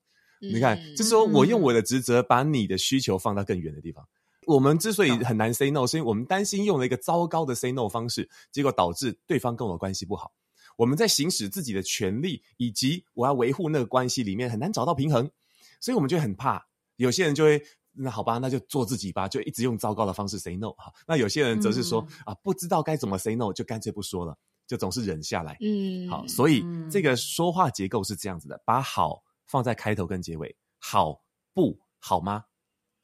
[0.52, 4.06] 你看，就是说我用我的职责把你的需求放到更远的地方。
[4.46, 10.32] 我们之所以很难 say no，是因为我们担心用了一个糟糕的 say no 方式，结果导致对方跟我关系不好。
[10.76, 15.30] 我们在行使自己的权利，以及我要维护那个关系里面很难找到平衡，
[15.80, 16.66] 所以我们就很怕。
[16.96, 20.92] 有些人就会，那好吧，那就做自己吧，就一直用糟糕的方式 say no 哈。
[21.08, 24.36] 那有些人则是说啊，不知道该怎么 say no，就干脆不说了，
[24.66, 25.56] 就总是忍下来。
[25.62, 29.22] 嗯，好，所以这个说话结构是这样子的，把好。
[29.46, 31.22] 放在开头跟结尾，好
[31.52, 32.44] 不好吗？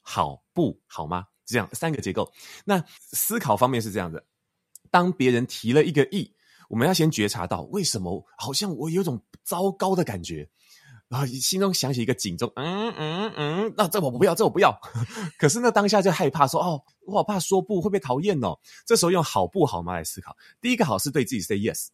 [0.01, 1.27] 好不好吗？
[1.45, 2.31] 这样三个结构。
[2.65, 4.25] 那思考方面是这样的：
[4.89, 6.33] 当别人提了一个议，
[6.69, 10.49] 我们要先觉察到为什么好像我有种糟糕的感觉，
[11.07, 14.79] 然后心中响起一个警钟，嗯嗯嗯，那这我不要，这我不要。
[15.37, 18.57] 可是呢，当下就害怕说，哦，我好怕说不会被讨厌哦。
[18.85, 20.35] 这时候用好不好吗来思考。
[20.61, 21.89] 第一个好是对自己 say yes。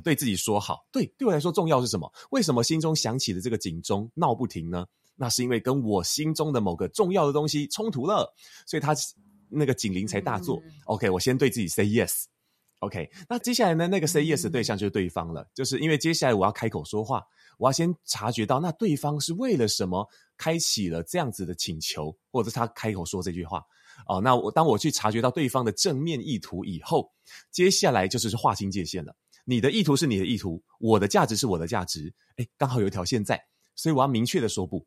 [0.00, 2.10] 对自己说好，对，对我来说重要是什么？
[2.30, 4.86] 为什么心中响起的这个警钟闹不停呢？
[5.14, 8.32] 那是因为跟我心中的某个重要的东西冲突了，
[8.66, 8.94] 所以他
[9.48, 10.60] 那个警铃才大作。
[10.64, 12.24] 嗯、OK，我先对自己 say yes。
[12.78, 13.86] OK，那接下来呢？
[13.86, 17.22] 那个 say yes 的对象就是对方了，嗯、就是因为接下来我要开口说话，
[17.58, 23.62] 我要先察觉到那对方是为了什么开启了这样子的请求，或者是他开口说这句话。
[24.08, 27.12] 哦，那我当我去察觉到对方的正面意图以后，
[27.52, 29.14] 接下来就是划清界限了。
[29.44, 33.42] 你的意图是你的意图，我的价值是我的价值，哎，刚好有一条线在，
[33.74, 34.86] 所以我要明确的说不。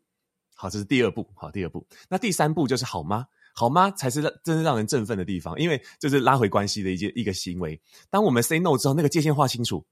[0.56, 1.28] 好，这是第二步。
[1.36, 1.86] 好，第二步。
[2.10, 3.26] 那第三步就是好吗？
[3.54, 3.92] 好吗？
[3.92, 7.82] 才是真正让人振奋的地方，因为这是拉回关系的一件一个行为。
[8.10, 9.86] 当我们 say no 之后，那个界限划清楚，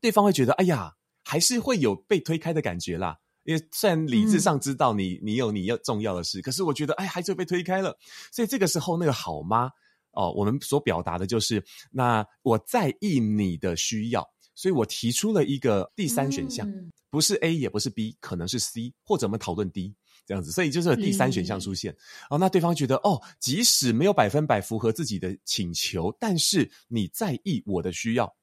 [0.00, 0.94] 对方会觉得，哎呀，
[1.24, 3.18] 还是会有被推开的感觉啦。
[3.44, 7.94] 因为虽然理智上知道你你有你要重要的事，嗯、可是我觉得，哎，还是会被推开了。
[8.32, 9.70] 所以这个时候，那个好吗？
[10.14, 19.94] 哦，我们所表达的就是，那我在意你的需要，所以我提出了一个第三选项，嗯、不是 A 也不是 B，可能是 C，或者我们讨论 D
[20.26, 21.92] 这样子，所以就是有第三选项出现。
[21.92, 21.98] 嗯、
[22.30, 28.34] 哦，那对方觉得，哦，即使没有百分百符合自己的请求，但是你在意我的需要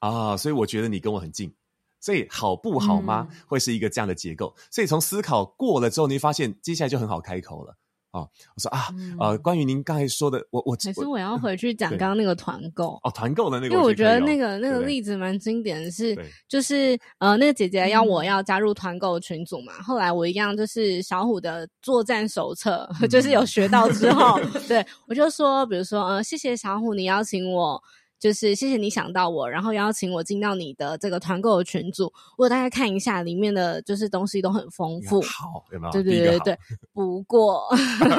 [0.00, 1.50] 啊，所以我觉得你跟我很近，
[2.00, 3.26] 所以好不好吗？
[3.30, 4.54] 嗯、会是一个这样的结构。
[4.70, 7.74] 所以从思考过了之后，你会发现接下来就很好开口了。
[8.16, 8.88] 哦，我说啊，
[9.20, 16.16] 呃，关于您刚才说的，我我其实我要回去讲刚刚那个团购哦，团购的那个，因为我觉得那个那个例子蛮经典的是，
[16.48, 27.82] 就是呃，那个姐姐要我要加入团购群组嘛，后来我一样就是小虎的作战手册，就是有学到之后， 对我就说，比如说呃，谢谢小虎，你邀请我。
[28.18, 32.12] 就是谢谢你想到我，然后邀请我进到你的这个团购的群组。
[32.38, 35.92] 我大概看一下里面的就是东西都很丰富， 好，有没有？
[35.92, 36.58] 对对对对。
[36.92, 37.68] 不过，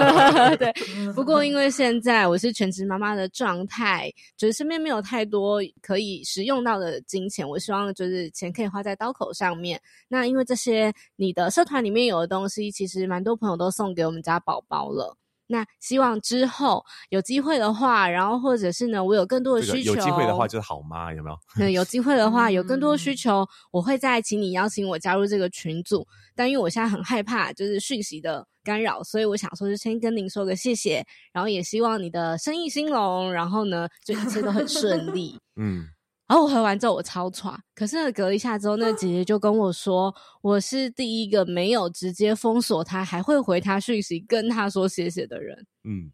[0.57, 0.71] 对，
[1.13, 7.47] 不过因为现在我是全职妈妈的状态，就是身边没有太多可以使用到的金钱。
[7.47, 9.81] 我希望就是钱可以花在刀口上面。
[10.07, 15.17] 那因为这些你的社团里面有的东西，其实蛮多朋友都送给我们家宝宝了。
[15.47, 21.13] 那希望之后有机会的话，然后或者是呢，我有更多的需求，有机会的话就是好吗？
[21.13, 21.37] 有没有？
[21.57, 26.07] 对，有机会的话，有更多的需求，嗯、我会再请你邀请我加入这个群组。
[26.35, 35.39] 但因为我现在很害怕，就是讯息的干扰，所以我想说就先跟您说个谢谢，然后也希望你的生意兴隆，然后呢，就一切都很顺利。
[35.55, 35.87] 嗯。
[36.27, 45.65] 然后我回完之后我超喘，可是隔一下之后，那个姐姐就跟我说，我是第一个没有直接封锁他，还会回他讯息跟他说谢谢的人。
[45.85, 46.11] 嗯，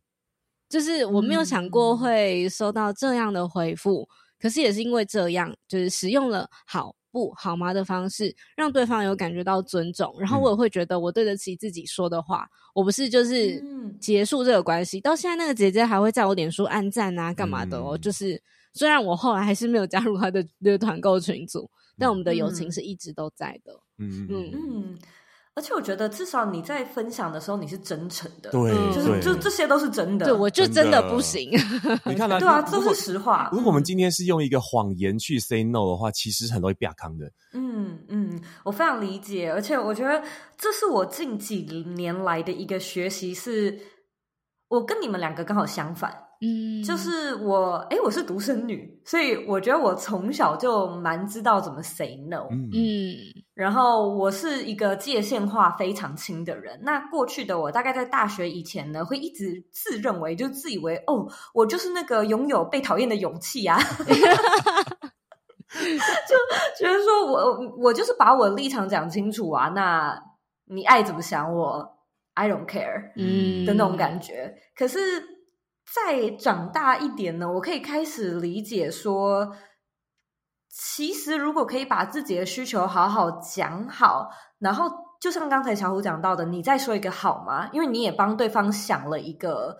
[0.69, 4.07] 就是我没有想过会收到这样的回复，
[4.39, 13.59] 可是也是因为这样，就是使用了好不好吗的方式，让对方有感觉到尊重，然后我也会觉得我对得起自己说的话，我不是就是
[13.99, 15.01] 结束这个关系。
[15.01, 18.39] 到现在那个姐姐还会在我脸书按赞啊，干嘛的哦，就是。
[18.73, 23.73] 虽然我后来还是没有加入他的那个团购群组，但我们的友情是一直都在的。
[23.99, 24.99] 嗯嗯嗯，
[25.53, 30.25] 而且我觉得至少你在分享的时候你是真诚的，对，就是就这些都是真的。
[30.25, 31.51] 对，我就真的不行。
[32.05, 33.49] 你看，对啊，这是实话。
[33.51, 37.31] 如果我们今天是用一个谎言去 say no 的话，其实很容易被坑的。
[37.53, 40.23] 嗯嗯，我非常理解，而且我觉得
[40.57, 41.61] 这是我近几
[41.95, 43.79] 年来的一个学习，是
[44.69, 46.11] 我跟你们两个刚好相反。
[46.41, 52.47] 嗯，就是我，哎，我是独生女，所以我觉得我从小就蛮知道怎么 say no。
[52.51, 53.15] 嗯，
[53.53, 56.77] 然后我是一个界限化非常清的人。
[56.83, 63.79] 那过去的我，大概在大学以前呢，会一直自认为，就自以为，哦，我就是那个拥有被讨厌的勇气啊。
[65.73, 66.35] 就
[66.77, 69.69] 觉得说我，我就是把我立场讲清楚啊。
[69.69, 70.21] 那
[70.65, 71.97] 你爱怎么想我
[72.33, 74.53] ，I don't care，嗯的那种感觉。
[74.75, 75.31] 可是。
[75.93, 79.55] 再长大一点呢，我可以开始理解说，
[80.69, 84.89] 其实如果可以把自己的需求好好讲好，然后
[85.21, 87.69] 就像刚才小虎讲到的，你再说一个好吗？
[87.73, 89.77] 因为你也帮对方想了一个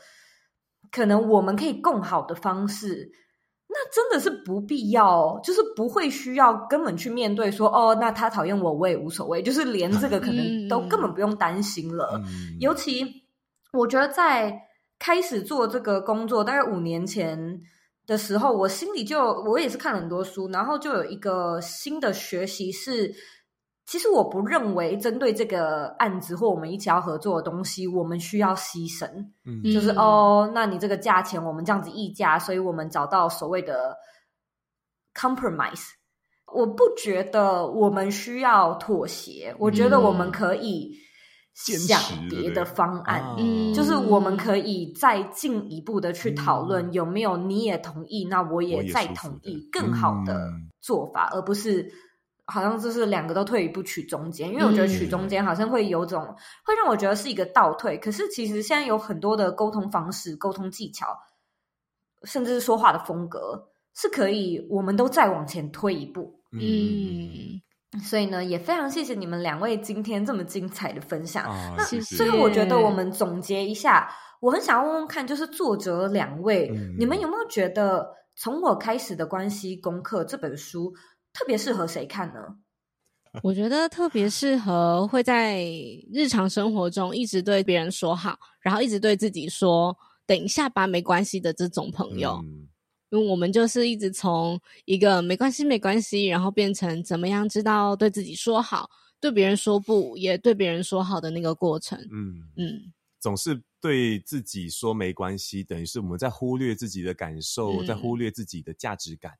[0.91, 3.11] 可能我们可以共好的方式，
[3.68, 12.22] 那真的是不必要，就是不会需要根本去面对说，哦，那他讨厌我，我也无所谓，就是连这个可能都根本不用担心了。
[12.24, 13.03] 嗯、尤其
[13.72, 14.70] 我觉得在。
[15.05, 17.61] 开始做这个工作，大概五年前
[18.07, 23.13] 的时候，我心里就我也是看了很多书，然后就有一个新的学习是，
[23.85, 29.05] 其实我不认为针对这个案子或我们一起要合作的东西，我们需要牺牲。
[29.43, 33.97] 嗯，就是哦，那你这个价钱我们这样子议价，所以我们找到所谓的
[35.13, 35.89] compromise。
[36.53, 40.97] 我不觉得我们需要妥协，我觉得我们可以。
[41.53, 50.51] 想别的方案，嗯，就是我们可以再进一步的去讨论有没有你也同意，嗯、那我也再同意更好的
[50.81, 51.87] 做法，嗯、而不是
[52.45, 56.35] 好像就是两个都退一步取中间，因为我觉得取中间好像会有种、嗯、
[56.65, 57.97] 会让我觉得是一个倒退。
[57.99, 61.07] 可是其实现在有很多的沟通方式、沟通技巧，
[62.23, 66.41] 甚至是说话的风格，是可以我们都再往前推一步。
[66.51, 67.61] 嗯。
[67.93, 71.45] 嗯所以呢，也非常谢谢你们两位今天这么精彩的分享。
[71.45, 74.09] 哦、那谢谢最后，我觉得我们总结一下，
[74.41, 80.91] 我很想要问问看，就是作者两位，嗯、你们有没有觉得从我开始的关系功课这本书
[81.31, 82.39] 特别适合谁看呢？
[83.43, 85.63] 我觉得特别适合会在
[86.11, 92.39] 日常生活中一直对别人说好，然后一直对自己说“等一下吧，没关系”的这种朋友。
[92.43, 92.67] 嗯
[93.14, 98.89] 因为我们就是一直从一个没关系没关系，然后变成怎么样知道对自己说好，
[99.22, 101.95] 对别人说不，也对别人说好的那个过程。
[102.11, 109.32] 嗯嗯，总是对自己说没关系，等于是我们在忽略自己的感受，嗯、在忽略自己的价值感。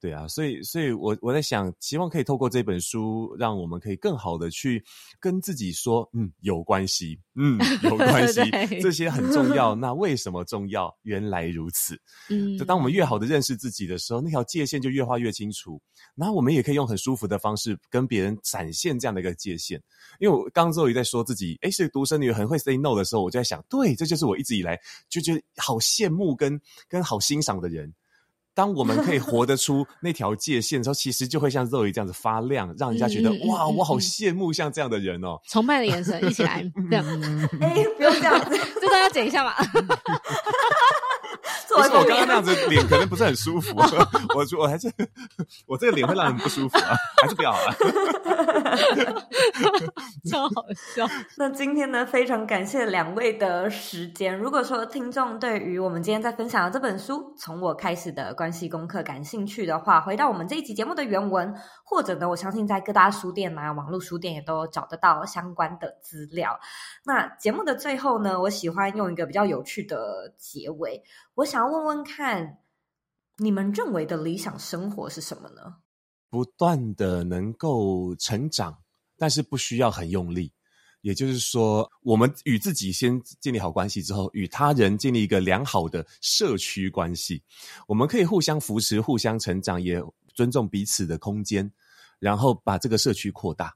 [0.00, 4.82] 对啊，所以，所以我我在想，希望可以透过这本书，让我们可以更好的去
[5.20, 8.40] 跟自己说，嗯，有关系，嗯， 有关系，
[8.82, 9.74] 这些很重要。
[9.74, 10.94] 那为什么重要？
[11.02, 11.98] 原来如此。
[12.28, 15.80] 嗯，就当我们越好的认识自己的时候，那条界限就越画越清楚。
[16.14, 19.82] 然后我们也可以用很舒服的方式跟别人展现这样的一个界限。
[20.18, 24.78] 因为我刚刚周瑜在说自己，诶，是独生女，很会 say no 的时候，我就在想，对，这就是我一直以来
[25.08, 27.90] 就觉得好羡慕跟跟好欣赏的人。
[28.54, 35.38] 当我们可以活得出那条界限的时候， 其实就会像肉鱼这样子发亮，让人家觉得、嗯、哇，我好羡慕像这样的人哦！
[35.48, 37.04] 崇拜的眼神，一起来，这样。
[37.60, 39.54] 哎，不用这样子， 这都要剪一下嘛。
[41.76, 43.74] 不是我刚刚那样子脸可能不是很舒服，
[44.34, 44.92] 我我还是
[45.66, 47.74] 我这个脸会让人不舒服啊，还是不要了。
[50.30, 50.64] 超好
[50.94, 51.06] 笑。
[51.36, 54.36] 那今天呢，非常感谢两位的时间。
[54.36, 61.54] 如果说听众对于我们今天在分享的这本书，从我开始的关系功课感兴趣的话，回到我们这一集节目的原文，
[61.90, 66.56] 或者呢，我相信在各大书店啊、网络书店也都找得到相关的资料。
[67.04, 71.02] 那节目的最后呢，我喜欢用一个比较有趣的结尾，
[71.34, 72.58] 我想要问问看，
[73.38, 75.78] 你们认为的理想生活是什么呢？
[76.30, 78.78] 不断的能够成长，
[79.18, 80.52] 但是不需要很用力。
[81.02, 87.42] 也就是说，我们与自己先建立好关系之后，与他人建立一个良好的社区关系，
[87.88, 89.98] 我们可以互相扶持、互相成长，也
[90.40, 91.70] 尊重彼此的空间，
[92.18, 93.74] 然后把这个社区扩大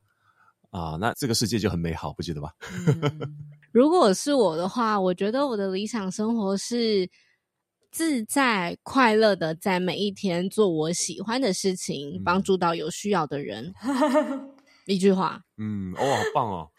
[0.70, 2.48] 啊，那这个世界就很美好，不觉得吗？
[2.88, 3.36] 嗯，
[3.70, 7.10] 如果是我的话，我觉得我的理想生活是
[7.90, 13.74] 自在快乐的，在每一天做我喜欢的事情，帮助到有需要的人。
[14.88, 16.70] 一句话，嗯，哦，好棒哦。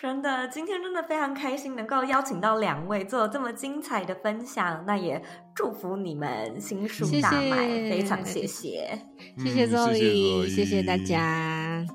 [0.00, 4.84] 真的，今天真的非常开心，能够邀请到两位做这么精彩的分享。
[4.86, 5.22] 那也
[5.54, 8.98] 祝福你们新书大卖，谢谢非常谢谢，
[9.38, 11.86] 谢谢 Zoe，谢谢大家。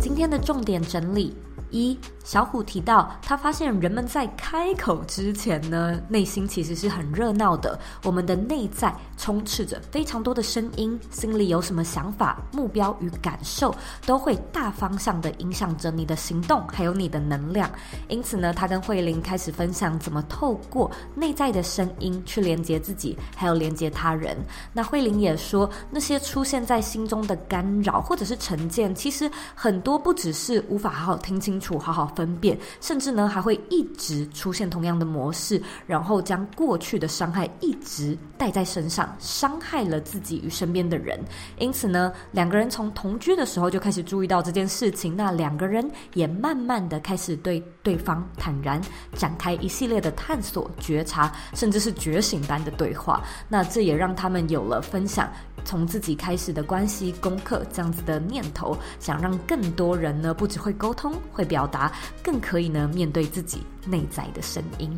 [0.00, 1.34] 今天的重点整理。
[1.72, 1.96] 一
[2.30, 7.76] 小虎提到，他发现人们在开口之前呢，内心其实是很热闹的。
[8.04, 13.74] 我们的内在充斥着非常多的声音，心里有什么想法、目标与感受，
[14.06, 17.68] 都会大方向的影响着你的行动，还有你的能量。
[18.06, 24.38] 因此呢，他跟慧玲开始分享怎么透过内在的声音去连接自己，还有连接他人。
[24.72, 31.60] 那慧玲也说，那些出现在心中的干扰或者是成见，其实很多不只是无法好好听清。
[31.60, 41.18] 楚好好分辨，甚至呢还会一直出现同样的模式，然后将过去的伤害一直带在身上，伤害了自己与身边的人。
[41.56, 48.78] 因此呢，两个人从同居的时候就开始注意到这件事情，那两个人也慢慢的开始对对方坦然
[49.16, 53.22] 展开一系列的探索、觉察，甚至是觉醒般的对话。
[53.48, 55.26] 那这也让他们有了分享。
[55.62, 64.90] 从自己开始的关系功课，这样子的念头，想让更多人呢，不只会沟通、会表达，更可以呢面对自己内在的声音。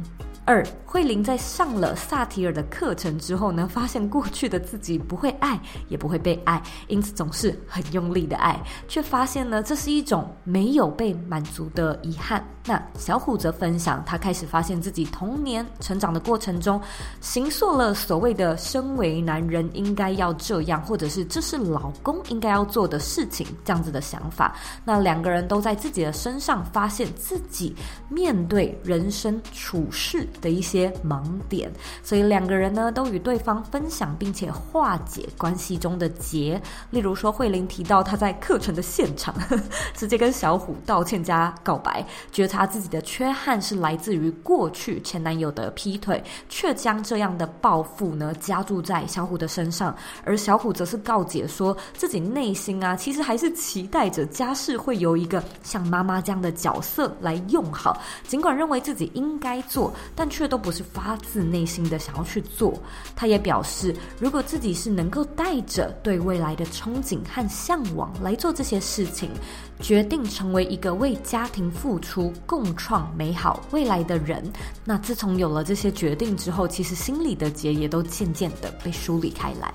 [0.44, 12.44] 二，慧玲在上了萨提尔的课程之后呢，发现过去的自己不会爱，也不会被爱，因此总是很用力的爱，却发现呢，这是一种没有被满足的遗憾。
[12.64, 16.80] 那小虎则分享，他开始发现自己童年成长的过程中，
[17.20, 24.56] 形塑了所谓的身为男人应该要这样，或者是这是老公应该要做的事情，这样子的想法。
[24.84, 27.74] 那两个人都在自己的身上发现自己
[28.08, 31.70] 面对人生处事的一些盲点，
[32.02, 36.60] 所以两个人呢都与对方分享，并且化解关系中的结。
[36.90, 39.34] 例如说，慧玲提到她在课程的现场，
[39.94, 59.92] 直接跟小虎道歉加告白，觉察自己的缺憾是来自于过去前男友的劈腿，却将这样的报复呢加注在小虎的身上，而小虎则是告解说自己内心啊其实还是期待着家事会由一个像妈妈这样的角色来用好，尽管认为自己应该做。
[60.14, 62.80] 但但却都不是发自内心的想要去做。
[63.16, 69.32] 他也表示，如果自己是能够带着对未来的憧憬和向往来做这些事情，
[69.80, 74.48] 决定成为一个为家庭付出、共创美好未来的人，
[74.84, 79.74] 那自从有了这些决定之后，其实心里的结也都渐渐的被梳理开来。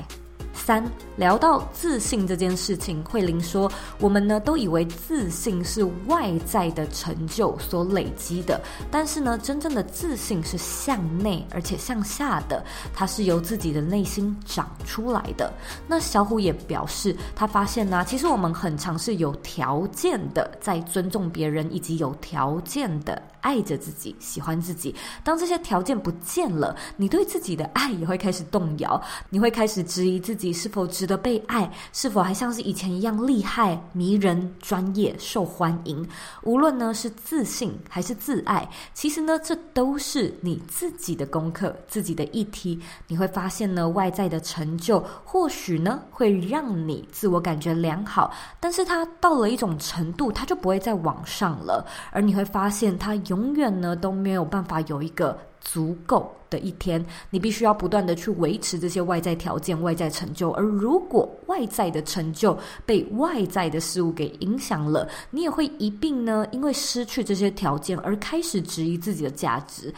[0.58, 0.84] 三，
[1.16, 8.60] 聊到自信这件事情，慧玲说：“我们呢都以为自信是外在的成就所累积的，
[8.92, 15.54] 但是呢，真正的自信是向内而且向下的，它是由自己的内心长出来的。”
[15.88, 23.22] 那小虎也表示，他发现呢、其实我们很常是有条件的在尊重别人，以及有条件的。
[23.42, 24.94] 爱着自己，喜欢自己。
[25.24, 29.02] 当这些条件不见了，你对自己的爱也会开始动摇。
[29.30, 36.08] 你会开始质疑自己是否值得被爱，是否还像是以前一样厉害、迷人、专业、受欢迎。
[36.44, 42.80] 无论呢是自信还是自爱，其实呢这都是你自己的功课、自己的议题。
[43.08, 51.86] 你会发现呢，外在的成就或许呢会让你自我感觉良好，但是它到了一种程度，它就不会再往上了。
[52.12, 60.52] 而你会发现它永远呢都没有办法有一个足够的一天，你必须要不断的去维持这些外在条件、外在成就。
[60.52, 69.94] 而如果外在的成就被外在的事物给影响了，你也会一并呢，因为失去这些条件而开始质疑自己的价值。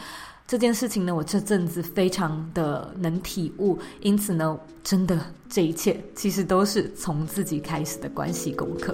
[0.46, 5.16] 这件事情呢，我这阵子非常的能体悟，因此呢，真的
[5.48, 8.92] 这一切其实都是从自己开始的关系功课。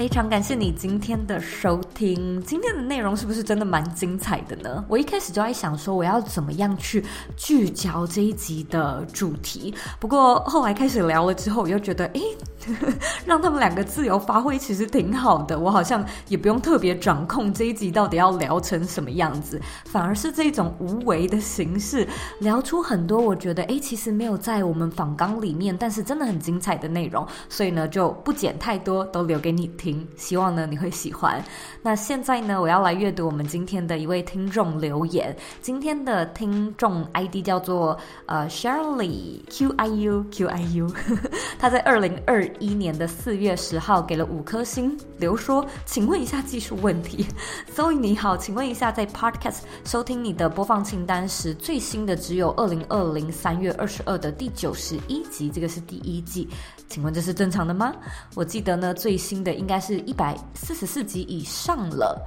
[0.00, 4.82] 非常感谢你今天的收听，今天的内容是不是真的蛮精彩的呢？
[4.88, 7.04] 我一开始就在想说，我要怎么样去
[7.36, 9.74] 聚焦这一集的主题。
[9.98, 12.22] 不过后来开始聊了之后，我又觉得，诶。
[13.24, 15.58] 让他们两个自由发挥，其实挺好的。
[15.58, 22.06] 我好像也不用特别掌控这一集到底要聊成什么样子，反而是这种无为的形式，
[22.38, 27.26] 聊出很多我觉得哎，其实没有在我们访纲里面，但是真的很精彩的内容。
[27.48, 30.06] 所以呢，就不剪太多，都留给你听。
[30.16, 31.42] 希望呢你会喜欢。
[31.82, 35.34] 那现在呢，我要来阅读我们今天的一位听众留言。
[35.60, 37.96] 今天的听众 ID 叫做
[38.26, 40.86] 呃 Shirley Q I U Q I U，
[41.58, 47.26] 他在二零二一年的四月十号给了五颗星，刘说：“请问一下技术问题
[47.74, 56.48] ，Zoe 你好，请问一下，在 Podcast 收听你的播放清单时，最新的只有二零二零三月二十二的第九十一集，这个是第一季，
[56.88, 57.94] 请问这是正常的吗？
[58.34, 62.20] 我记得呢，最新的应该是一百四十四集以上了。”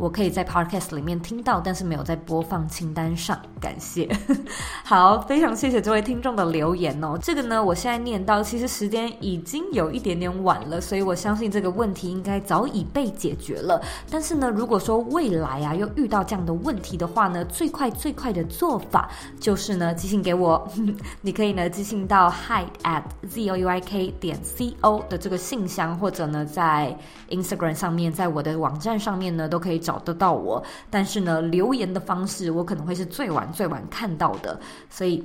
[0.00, 3.38] 我可以在 Podcast 里面听到，但是没有在播放清单上。
[3.60, 4.08] 感谢，
[4.82, 7.18] 好，非常谢谢这位听众的留言哦。
[7.20, 13.78] 这个呢，我现在念到，其实时间已经有一点点晚了，所以我相信这个问题应该早已被解决了。
[14.10, 20.66] 但是呢，如果说未来啊又遇到这样的问题的话呢，最快最快的做法就是呢寄信给我，
[21.20, 26.96] 你可以呢寄信到 hide at zoyk 点 co 的这个信箱，或者呢在
[27.28, 29.89] Instagram 上面，在我的网站上面呢都可以找。
[29.90, 35.20] 找得到我，但是呢，留言的方式我可能会是最晚最晚看到的，所以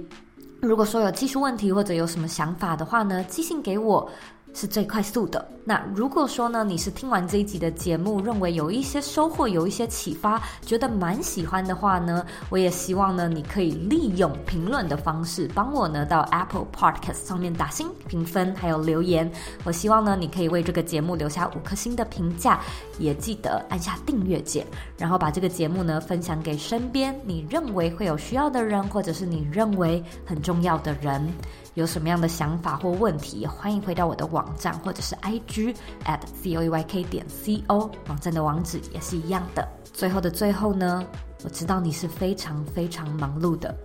[0.59, 4.09] 如果说有技术问题或者有什么想法的话呢，寄信给我。
[4.56, 5.47] 是最快速的。
[5.68, 19.30] 那如果说呢，你是听完这一集的节目，认为有一些收获，有一些启发，觉得蛮喜欢的话呢，我也希望呢，你可以利用评论的方式，帮我呢到 Apple Podcast 上面打星评分，还有留言。
[19.64, 22.62] 我希望呢，你可以为这个节目留下五颗星的评价，
[22.99, 24.66] 也记得按下订阅键，
[24.97, 31.28] 然后把这个节目呢分享给身边你认为会有需要的人，或者是你认为很重要的人。
[31.76, 39.67] 有什么样的想法或问题，欢迎回到我的网站或者是 IG at zoyk 点 co，网站的网址也是一样的。
[39.93, 41.05] 最后的最后呢，
[41.43, 43.76] 我知道你是非常非常忙碌的，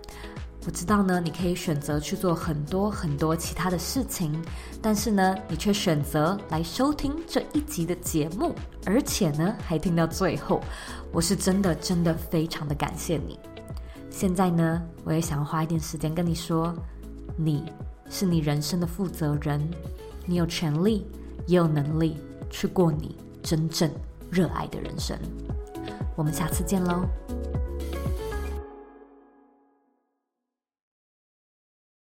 [0.64, 4.40] 我知道呢，你可以选择去做很多很多其他的事情，
[4.80, 8.54] 但是呢，你却选择来收听这一集的节目，
[8.86, 10.60] 而且呢，还听到最后，
[11.10, 13.36] 我是真的真的非常的感谢你。
[14.10, 16.72] 现在呢，我也想花一点时间跟你说。
[17.42, 17.64] 你
[18.10, 19.66] 是你人生的负责人，
[20.26, 21.06] 你有权利，
[21.46, 22.18] 也有能力
[22.50, 23.90] 去过你真正
[24.30, 25.18] 热爱的人生。
[26.14, 27.06] 我们下次见喽。